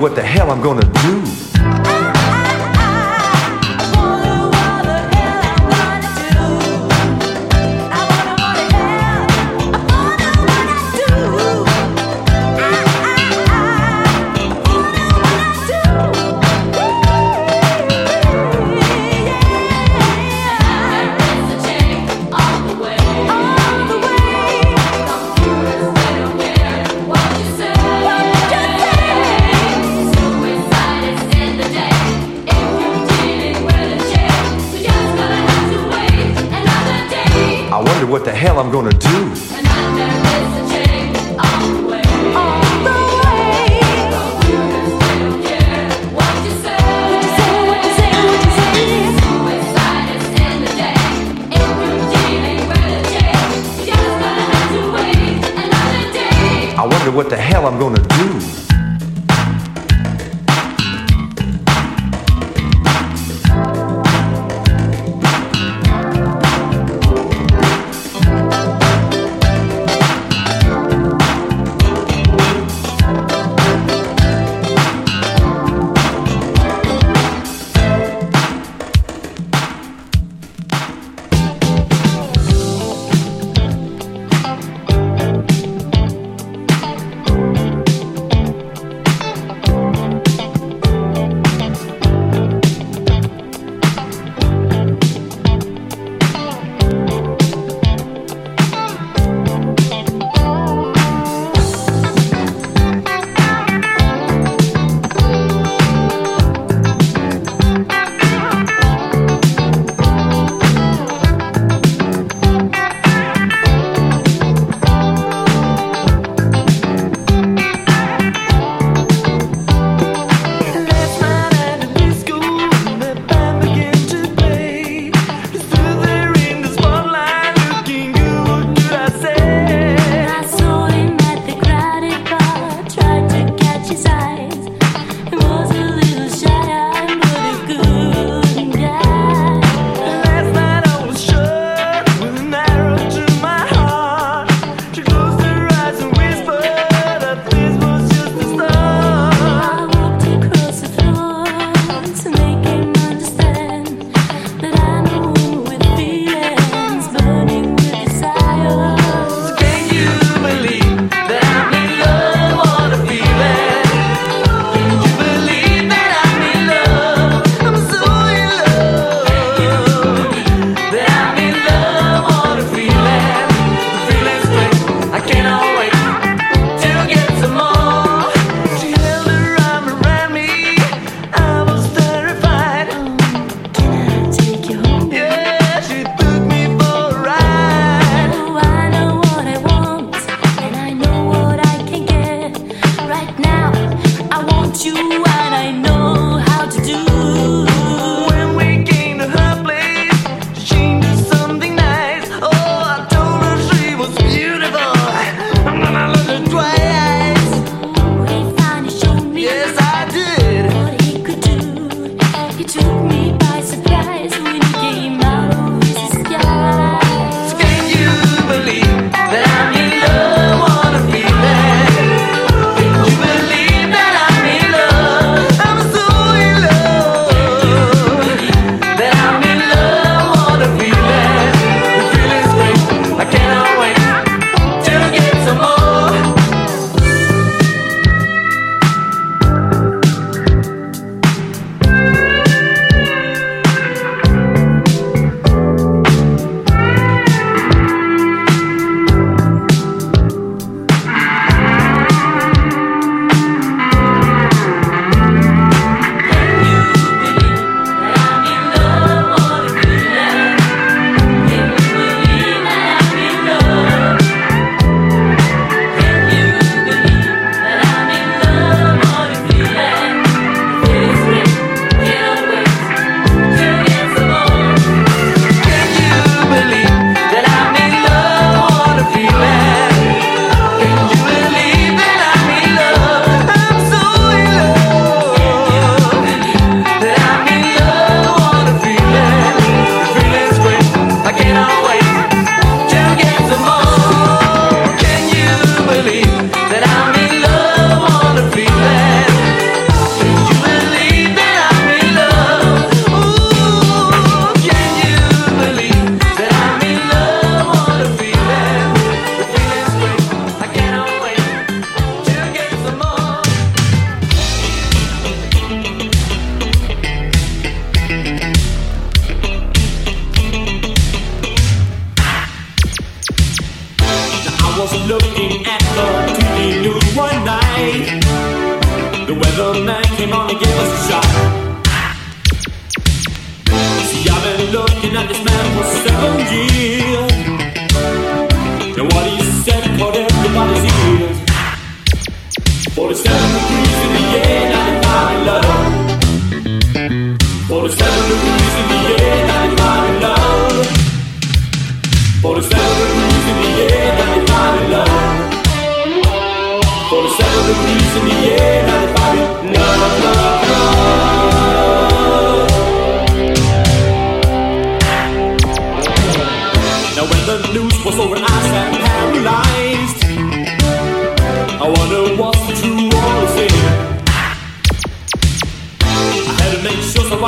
what 0.00 0.14
the 0.14 0.22
hell 0.22 0.50
I'm 0.50 0.62
gonna 0.62 0.80
do. 0.80 1.29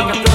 Fuck 0.02 0.31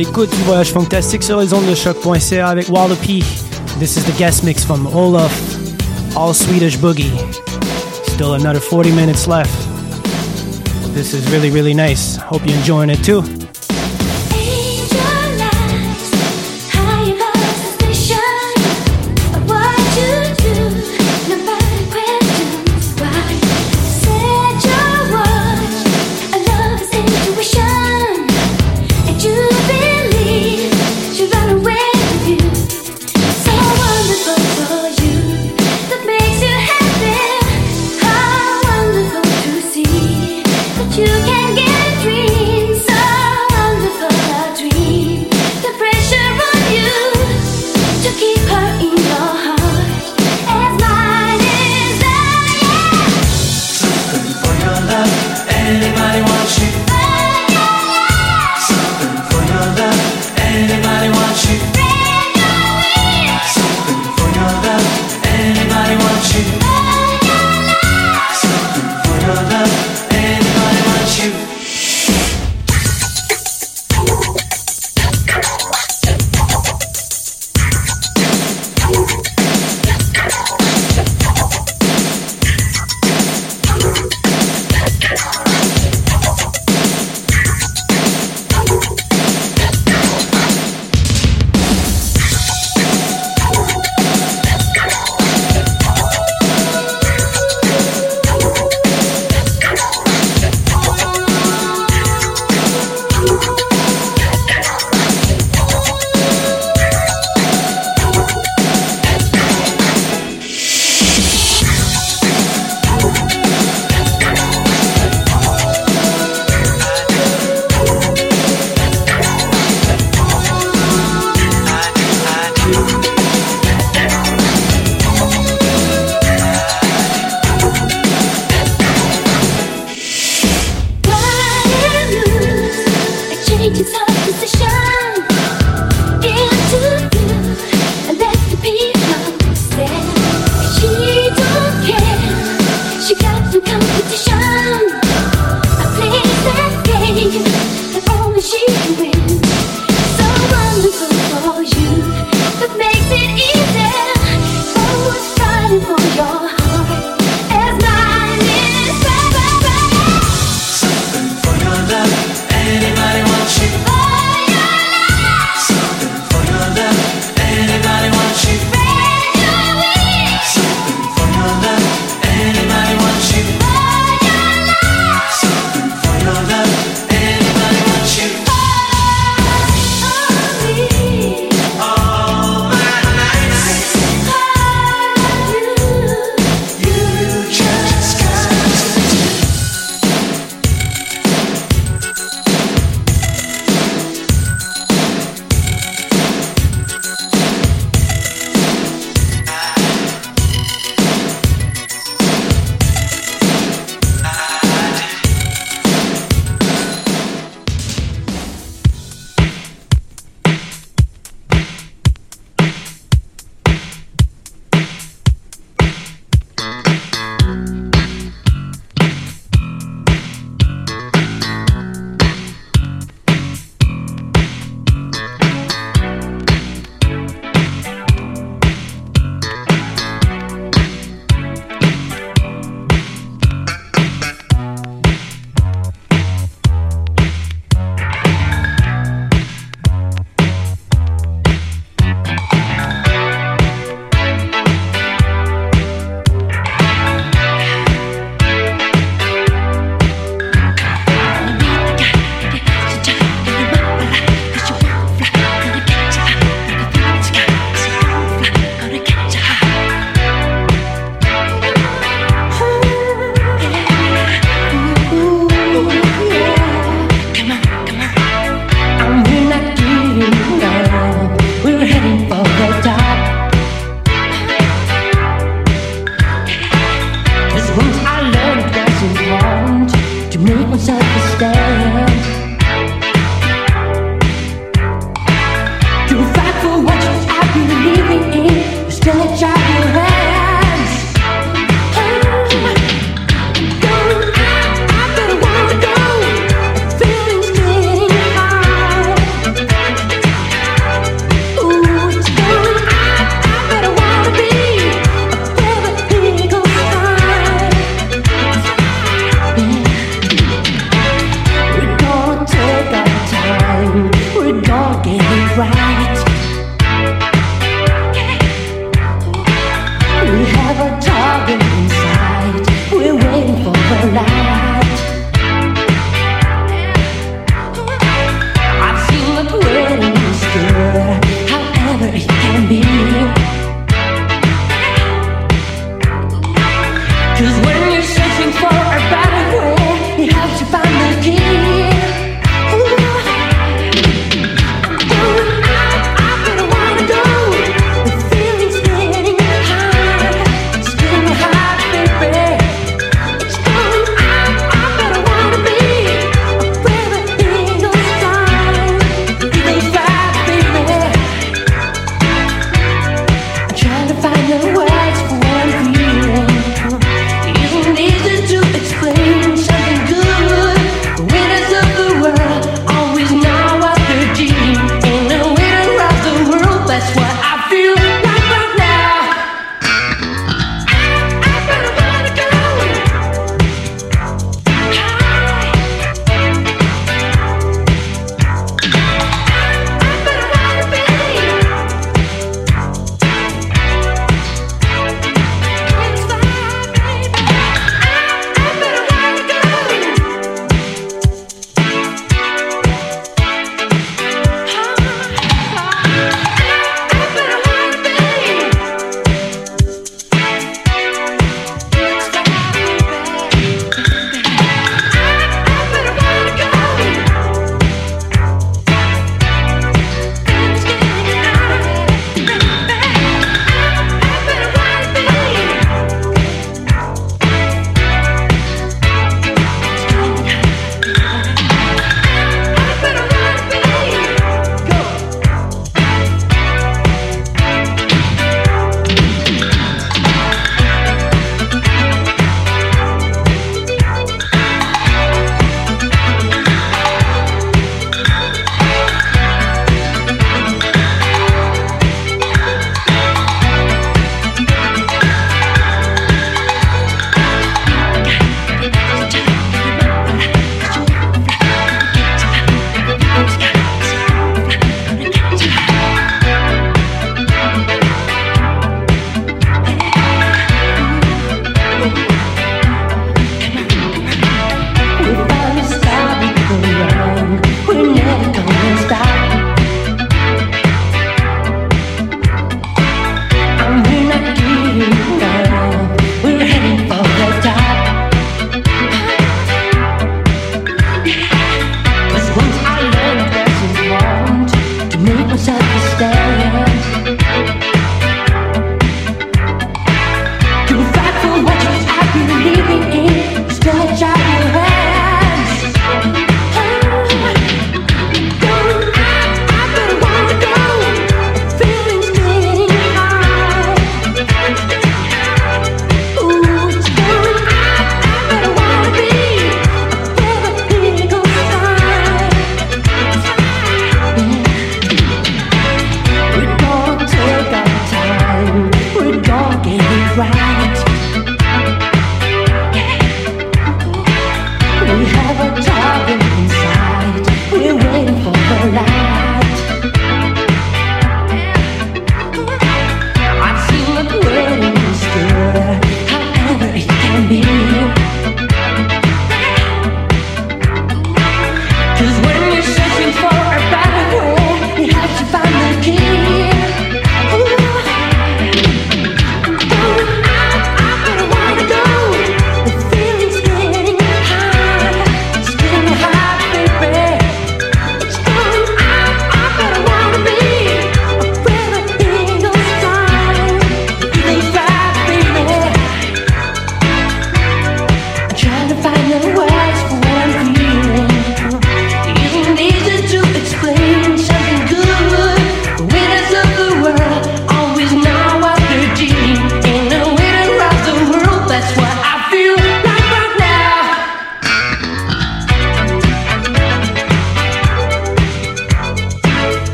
l'écoute 0.00 0.30
du 0.30 0.42
voyage 0.44 0.72
fantastique 0.72 1.22
sur 1.22 1.38
les 1.38 1.52
ondes 1.52 1.66
de 1.68 1.74
choq.ca 1.74 2.48
avec 2.48 2.70
Walla 2.70 2.94
P. 2.96 3.22
This 3.78 3.98
is 3.98 4.04
the 4.04 4.16
guest 4.16 4.44
mix 4.44 4.64
from 4.64 4.86
Olaf, 4.94 5.30
All 6.16 6.32
Swedish 6.32 6.78
Boogie. 6.78 7.12
Still 8.06 8.32
another 8.32 8.60
40 8.60 8.92
minutes 8.92 9.26
left. 9.26 9.52
This 10.94 11.12
is 11.12 11.30
really, 11.30 11.50
really 11.50 11.74
nice. 11.74 12.16
Hope 12.16 12.46
you're 12.46 12.56
enjoying 12.56 12.88
it 12.88 13.04
too. 13.04 13.39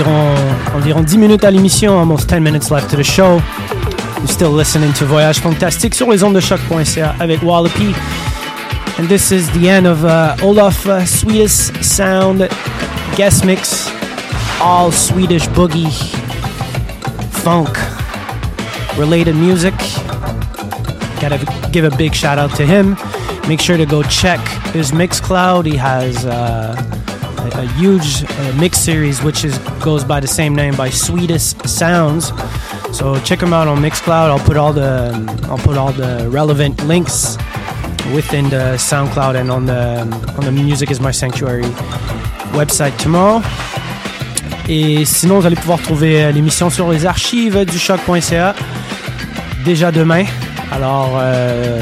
Environ, 0.00 0.34
environ 0.74 1.02
10 1.02 1.18
minutes 1.18 1.44
à 1.44 1.50
l'émission, 1.50 1.98
almost 1.98 2.26
10 2.26 2.40
minutes 2.40 2.70
left 2.70 2.88
to 2.88 2.96
the 2.96 3.04
show. 3.04 3.38
You're 4.16 4.28
still 4.28 4.50
listening 4.50 4.94
to 4.94 5.04
Voyage 5.04 5.40
Fantastique 5.40 5.94
sur 5.94 6.10
les 6.10 6.24
ondes 6.24 6.34
de 6.34 6.40
choq.ca 6.40 7.14
avec 7.20 7.42
Walla 7.42 7.68
P. 7.68 7.94
And 8.98 9.08
this 9.08 9.30
is 9.30 9.50
the 9.50 9.68
end 9.68 9.86
of 9.86 10.02
uh, 10.04 10.36
Olaf 10.42 10.86
uh, 10.86 11.04
Swedish 11.04 11.70
Sound 11.82 12.48
guest 13.14 13.44
mix. 13.44 13.90
All 14.62 14.90
Swedish 14.90 15.46
boogie, 15.48 15.92
funk 17.42 17.76
related 18.96 19.34
music. 19.36 19.74
Gotta 21.20 21.38
give 21.72 21.84
a 21.84 21.94
big 21.94 22.14
shout 22.14 22.38
out 22.38 22.56
to 22.56 22.64
him. 22.64 22.96
Make 23.46 23.60
sure 23.60 23.76
to 23.76 23.84
go 23.84 24.02
check 24.04 24.40
his 24.72 24.92
Mixcloud. 24.92 25.66
He 25.66 25.76
has 25.76 26.24
uh, 26.24 26.89
a, 27.40 27.60
a 27.62 27.66
huge 27.78 28.24
uh, 28.24 28.52
mix 28.58 28.78
series 28.78 29.22
which 29.22 29.44
is 29.44 29.58
goes 29.82 30.04
by 30.04 30.20
the 30.20 30.26
same 30.28 30.54
name 30.54 30.74
by 30.76 30.90
Swedish 30.90 31.54
Sounds. 31.66 32.32
So 32.92 33.18
check 33.20 33.40
him 33.42 33.52
out 33.52 33.68
on 33.68 33.78
Mixcloud. 33.80 34.30
I'll 34.30 34.44
put 34.44 34.56
all 34.56 34.72
the 34.72 35.12
I'll 35.48 35.58
put 35.58 35.76
all 35.76 35.92
the 35.92 36.28
relevant 36.30 36.82
links 36.86 37.36
within 38.14 38.48
the 38.50 38.76
SoundCloud 38.76 39.36
and 39.40 39.50
on 39.50 39.66
the 39.66 40.00
on 40.38 40.44
the 40.44 40.52
Music 40.52 40.90
Is 40.90 41.00
My 41.00 41.12
Sanctuary 41.12 41.64
website 42.52 42.96
tomorrow. 42.98 43.40
Et 44.68 45.04
sinon, 45.04 45.40
vous 45.40 45.46
allez 45.46 45.56
pouvoir 45.56 45.80
trouver 45.80 46.22
euh, 46.24 46.30
l'émission 46.30 46.70
sur 46.70 46.88
les 46.90 47.04
archives 47.04 47.64
du 47.64 47.76
choc.ca 47.78 48.54
déjà 49.64 49.90
demain. 49.90 50.24
Alors, 50.70 51.10
euh, 51.20 51.80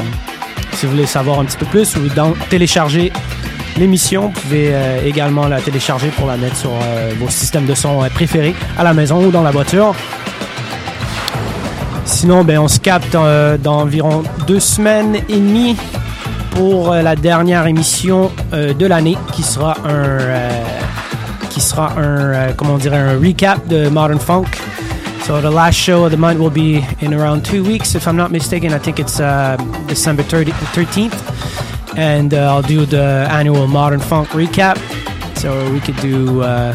si 0.72 0.86
vous 0.86 0.92
voulez 0.92 1.04
savoir 1.06 1.38
un 1.40 1.44
petit 1.44 1.58
peu 1.58 1.66
plus 1.66 1.96
ou 1.96 2.08
dans- 2.14 2.32
télécharger 2.48 3.12
l'émission, 3.78 4.32
vous 4.34 4.40
pouvez 4.40 4.70
euh, 4.72 5.06
également 5.06 5.46
la 5.48 5.60
télécharger 5.60 6.08
pour 6.08 6.26
la 6.26 6.36
mettre 6.36 6.56
sur 6.56 6.70
euh, 6.70 7.12
vos 7.18 7.28
systèmes 7.28 7.66
de 7.66 7.74
son 7.74 8.02
euh, 8.02 8.08
préférés 8.08 8.54
à 8.78 8.84
la 8.84 8.92
maison 8.92 9.24
ou 9.24 9.30
dans 9.30 9.42
la 9.42 9.50
voiture. 9.50 9.94
Sinon, 12.04 12.44
ben, 12.44 12.58
on 12.58 12.68
se 12.68 12.80
capte 12.80 13.14
euh, 13.14 13.56
dans 13.58 13.80
environ 13.80 14.22
deux 14.46 14.60
semaines 14.60 15.16
et 15.28 15.36
demie 15.36 15.76
pour 16.52 16.92
euh, 16.92 17.02
la 17.02 17.14
dernière 17.16 17.66
émission 17.66 18.30
de 18.52 18.86
l'année 18.86 19.16
qui 19.32 19.42
sera 19.42 19.76
un 19.84 20.18
qui 21.50 21.60
sera 21.60 21.92
un 21.98 22.52
comment 22.56 22.74
on 22.74 22.78
dirait 22.78 22.98
un 22.98 23.18
recap 23.18 23.66
de 23.68 23.88
Modern 23.88 24.18
Funk. 24.18 24.46
So 25.28 25.42
the 25.42 25.50
last 25.50 25.76
show 25.78 26.04
of 26.06 26.10
the 26.10 26.16
month 26.16 26.38
will 26.40 26.50
be 26.50 26.82
in 27.02 27.12
around 27.12 27.44
two 27.44 27.62
weeks, 27.62 27.94
if 27.94 28.08
I'm 28.08 28.16
not 28.16 28.30
mistaken. 28.30 28.72
I 28.72 28.78
think 28.78 28.98
it's 28.98 29.20
uh, 29.20 29.58
December 29.86 30.22
30, 30.22 30.52
13th, 30.52 31.27
and 31.98 32.32
uh, 32.32 32.54
I'll 32.54 32.62
do 32.62 32.86
the 32.86 33.26
annual 33.28 33.66
Modern 33.66 33.98
Funk 33.98 34.28
recap. 34.28 34.78
So 35.36 35.70
we 35.72 35.80
could 35.80 35.96
do 35.96 36.42
uh, 36.42 36.72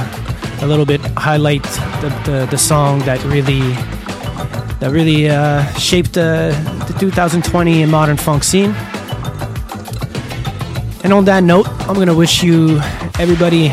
a 0.61 0.67
little 0.67 0.85
bit 0.85 0.99
highlight 1.17 1.63
the, 1.63 2.09
the, 2.25 2.47
the 2.51 2.57
song 2.57 2.99
that 2.99 3.23
really 3.23 3.61
that 4.81 4.91
really 4.91 5.29
uh, 5.29 5.65
shaped 5.75 6.13
the, 6.13 6.53
the 6.87 6.99
2020 6.99 7.85
modern 7.85 8.17
funk 8.17 8.43
scene. 8.43 8.75
And 11.05 11.13
on 11.13 11.23
that 11.25 11.41
note, 11.43 11.69
I'm 11.87 11.95
gonna 11.95 12.13
wish 12.13 12.43
you 12.43 12.81
everybody 13.17 13.71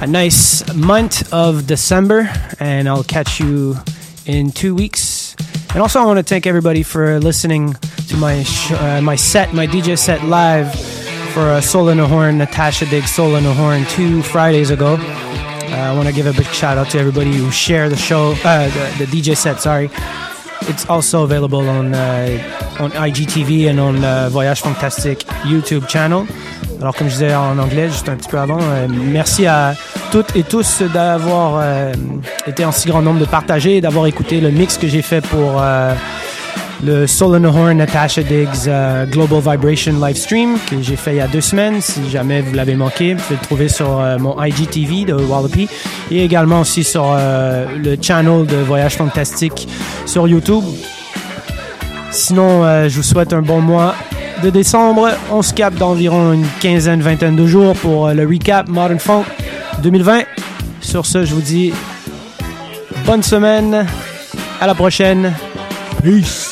a 0.00 0.06
nice 0.06 0.72
month 0.74 1.30
of 1.30 1.66
December, 1.66 2.30
and 2.58 2.88
I'll 2.88 3.04
catch 3.04 3.38
you 3.38 3.76
in 4.24 4.52
two 4.52 4.74
weeks. 4.74 5.36
And 5.70 5.82
also, 5.82 6.00
I 6.00 6.06
want 6.06 6.18
to 6.18 6.22
thank 6.22 6.46
everybody 6.46 6.82
for 6.82 7.20
listening 7.20 7.76
to 8.08 8.16
my 8.16 8.44
uh, 8.70 9.00
my 9.02 9.16
set, 9.16 9.52
my 9.52 9.66
DJ 9.66 9.98
set 9.98 10.24
live 10.24 10.74
for 11.32 11.42
uh, 11.42 11.60
Soul 11.60 11.90
in 11.90 11.98
the 11.98 12.06
Horn, 12.06 12.38
Natasha 12.38 12.86
Diggs 12.86 13.10
Soul 13.10 13.36
in 13.36 13.44
the 13.44 13.52
Horn 13.52 13.84
two 13.86 14.22
Fridays 14.22 14.70
ago. 14.70 14.96
Uh, 14.96 15.74
I 15.74 15.94
want 15.94 16.08
to 16.08 16.14
give 16.14 16.26
a 16.26 16.32
big 16.32 16.46
shout 16.46 16.78
out 16.78 16.90
to 16.90 16.98
everybody 16.98 17.34
who 17.34 17.50
share 17.50 17.88
the 17.88 17.96
show, 17.96 18.34
uh, 18.44 18.68
the, 18.68 19.04
the 19.04 19.06
DJ 19.06 19.36
set. 19.36 19.60
Sorry, 19.60 19.90
it's 20.62 20.88
also 20.88 21.22
available 21.24 21.68
on 21.68 21.94
uh, 21.94 22.76
on 22.80 22.90
IGTV 22.92 23.68
and 23.68 23.78
on 23.78 24.04
uh, 24.04 24.28
Voyage 24.30 24.62
Fantastique 24.62 25.24
YouTube 25.44 25.86
channel. 25.88 26.26
Alors 26.80 26.94
comme 26.94 27.08
je 27.08 27.14
disais 27.14 27.34
en 27.34 27.58
anglais 27.58 27.88
juste 27.88 28.08
un 28.08 28.16
petit 28.16 28.28
peu 28.28 28.38
avant, 28.38 28.60
euh, 28.60 28.86
merci 28.88 29.46
à 29.46 29.74
toutes 30.12 30.36
et 30.36 30.44
tous 30.44 30.82
d'avoir 30.82 31.58
euh, 31.60 31.92
été 32.46 32.64
en 32.64 32.70
si 32.70 32.86
grand 32.86 33.02
nombre 33.02 33.18
de 33.18 33.24
partager 33.24 33.78
et 33.78 33.80
d'avoir 33.80 34.06
écouté 34.06 34.40
le 34.40 34.50
mix 34.50 34.78
que 34.78 34.86
j'ai 34.86 35.02
fait 35.02 35.20
pour 35.20 35.60
euh, 35.60 35.92
le 36.84 37.06
Soul 37.06 37.34
in 37.36 37.40
the 37.40 37.54
Horn 37.54 37.78
Natasha 37.78 38.22
Diggs 38.22 38.66
euh, 38.68 39.06
Global 39.06 39.40
Vibration 39.40 39.92
live 40.00 40.16
stream 40.16 40.58
que 40.70 40.80
j'ai 40.80 40.96
fait 40.96 41.14
il 41.14 41.16
y 41.16 41.20
a 41.20 41.26
deux 41.26 41.40
semaines. 41.40 41.80
Si 41.80 42.08
jamais 42.10 42.40
vous 42.40 42.54
l'avez 42.54 42.74
manqué, 42.74 43.14
vous 43.14 43.22
pouvez 43.22 43.36
le 43.36 43.44
trouver 43.44 43.68
sur 43.68 44.00
euh, 44.00 44.18
mon 44.18 44.40
IGTV 44.42 45.04
de 45.04 45.14
Wallopy 45.14 45.68
et 46.10 46.24
également 46.24 46.60
aussi 46.60 46.84
sur 46.84 47.14
euh, 47.16 47.66
le 47.76 47.96
channel 48.00 48.46
de 48.46 48.56
Voyage 48.56 48.96
Fantastique 48.96 49.68
sur 50.06 50.28
YouTube. 50.28 50.64
Sinon, 52.10 52.88
je 52.88 52.96
vous 52.96 53.02
souhaite 53.02 53.34
un 53.34 53.42
bon 53.42 53.60
mois 53.60 53.94
de 54.42 54.48
décembre. 54.48 55.10
On 55.30 55.42
se 55.42 55.52
capte 55.52 55.76
d'environ 55.76 56.32
une 56.32 56.46
quinzaine, 56.58 57.02
vingtaine 57.02 57.36
de 57.36 57.46
jours 57.46 57.74
pour 57.74 58.08
le 58.08 58.26
recap 58.26 58.66
Modern 58.66 58.98
Funk 58.98 59.24
2020. 59.82 60.22
Sur 60.80 61.04
ce, 61.04 61.26
je 61.26 61.34
vous 61.34 61.42
dis 61.42 61.72
bonne 63.04 63.22
semaine. 63.22 63.86
À 64.60 64.66
la 64.66 64.74
prochaine. 64.74 65.34
Peace. 66.02 66.47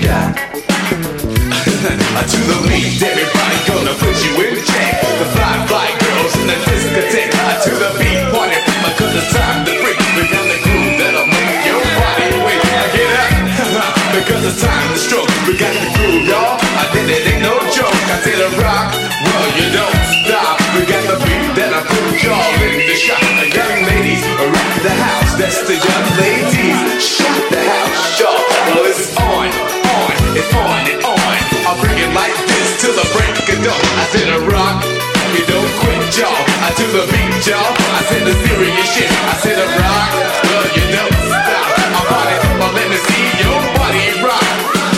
got. 0.00 0.36
to 2.30 2.40
the 2.46 2.58
beat, 2.68 3.00
everybody 3.00 3.58
gonna 3.68 3.94
put 3.96 4.16
you 4.24 4.32
in 4.44 4.54
check. 4.64 5.00
The 5.00 5.26
fly, 5.32 5.54
fly 5.68 5.88
girls 5.98 6.32
in 6.40 6.46
the 6.48 6.58
discotheque. 6.68 7.32
I 7.32 7.58
to 7.64 7.72
the 7.74 7.90
beat, 8.00 8.20
party, 8.32 8.58
because 8.84 9.12
it's 9.16 9.32
time 9.32 9.64
to 9.64 9.72
freak. 9.80 9.98
We 10.16 10.24
got 10.28 10.44
the 10.46 10.58
groove 10.64 10.94
that'll 11.00 11.28
make 11.28 11.64
your 11.64 11.80
body 11.96 12.28
wake. 12.44 12.64
Get 12.92 13.12
up, 13.18 13.94
because 14.16 14.42
it's 14.44 14.60
time 14.60 14.88
to 14.92 14.98
stroke. 15.00 15.30
We 15.48 15.56
got 15.56 15.72
the 15.72 15.88
groove, 15.96 16.28
y'all. 16.28 16.60
I 16.60 16.84
did 16.92 17.08
it, 17.08 17.24
ain't 17.26 17.42
no 17.44 17.56
joke. 17.72 18.04
I 18.12 18.18
did 18.24 18.40
a 18.40 18.50
rock, 18.60 18.92
well, 18.94 19.46
you 19.56 19.66
don't 19.72 20.00
stop. 20.24 20.56
We 20.76 20.84
got 20.88 21.04
the 21.08 21.16
beat 21.24 21.44
that'll 21.56 21.84
put 21.88 22.20
y'all 22.24 22.62
in 22.62 22.84
the 22.88 22.96
shot. 22.96 23.20
The 23.40 23.48
young 23.52 23.76
ladies 23.88 24.24
around 24.38 24.76
the 24.84 24.94
house, 24.96 25.32
that's 25.36 25.60
the 25.64 25.76
young 25.76 26.06
ladies. 26.20 26.89
I 36.80 36.82
do 36.82 36.96
the 36.96 37.04
beat, 37.12 37.44
y'all. 37.44 37.76
I 37.92 38.00
said 38.08 38.24
the 38.24 38.32
serious 38.32 38.88
shit. 38.88 39.04
I 39.04 39.36
said 39.44 39.60
a 39.60 39.68
rock, 39.68 40.16
well, 40.48 40.64
you 40.72 40.84
don't 40.96 41.12
stop. 41.28 41.68
I'm 41.92 42.08
party, 42.08 42.36
well, 42.56 42.72
let 42.72 42.88
me 42.88 42.96
see 42.96 43.20
your 43.36 43.60
body 43.76 44.16
rock. 44.24 44.48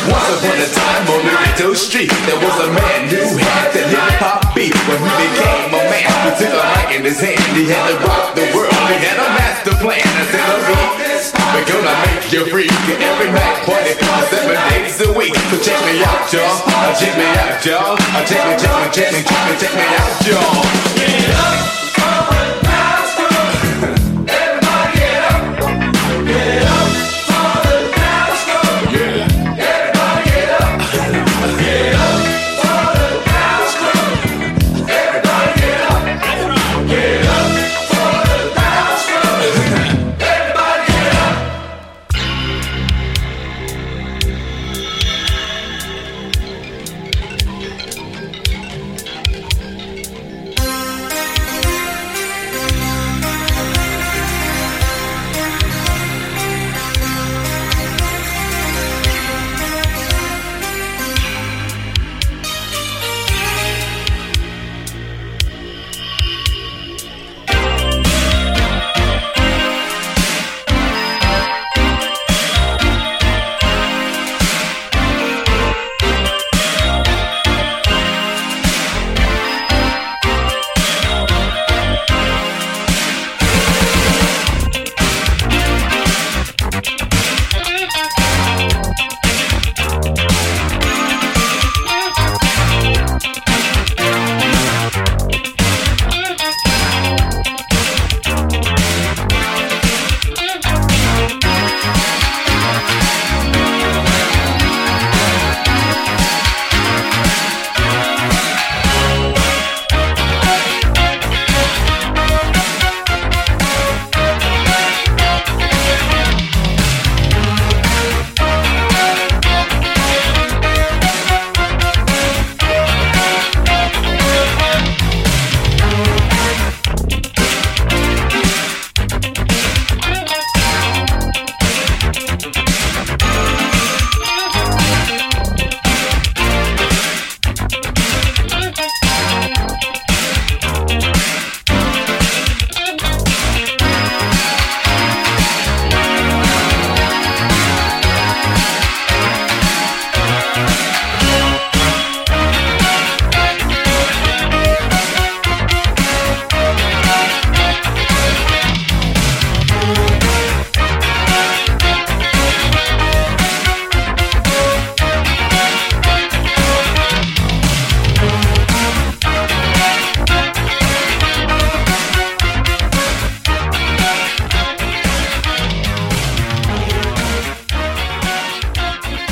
Once 0.06 0.30
upon 0.30 0.62
a 0.62 0.68
time 0.70 1.04
on 1.10 1.26
the 1.26 1.34
ghetto 1.42 1.74
street, 1.74 2.14
there 2.30 2.38
was 2.38 2.54
a 2.62 2.70
man 2.70 3.10
who 3.10 3.34
had 3.34 3.74
the 3.74 3.82
hip 3.82 4.14
hop 4.22 4.54
beat. 4.54 4.78
When 4.86 5.02
he 5.02 5.10
became 5.26 5.74
a 5.74 5.82
man, 5.90 6.06
he 6.06 6.30
took 6.38 6.54
a 6.54 6.62
mic 6.70 6.88
in 6.94 7.02
his 7.02 7.18
hand. 7.18 7.50
He 7.50 7.66
had 7.66 7.90
to 7.90 7.98
rock 8.06 8.38
the 8.38 8.46
world. 8.54 8.70
He 8.86 9.02
had 9.02 9.18
a 9.18 9.28
master 9.34 9.74
plan. 9.82 10.06
I 10.06 10.22
said 10.30 10.38
a 10.38 10.58
beat. 10.70 11.11
We're 11.52 11.66
gonna 11.68 11.94
make 12.06 12.32
you 12.32 12.44
free. 12.46 12.68
Every 12.68 13.30
night, 13.30 13.66
party, 13.66 13.92
seven 14.30 14.56
days 14.72 15.00
a 15.00 15.12
week. 15.12 15.34
So 15.50 15.58
check 15.60 15.78
me 15.84 16.02
out, 16.02 16.32
y'all. 16.32 16.62
Uh, 16.66 16.94
Check 16.98 17.16
me 17.16 17.24
out, 17.24 17.64
y'all. 17.64 17.96
Uh, 17.98 18.24
Check 18.24 18.42
me, 18.48 18.54
check 18.56 18.72
me, 18.72 18.88
check 18.92 19.12
me, 19.12 19.20
check 19.22 19.42
me, 19.48 19.54
check 19.60 19.74
me 19.76 19.84
out, 20.00 20.26
y'all. 20.26 20.64
Get 20.96 21.30
up, 21.36 22.61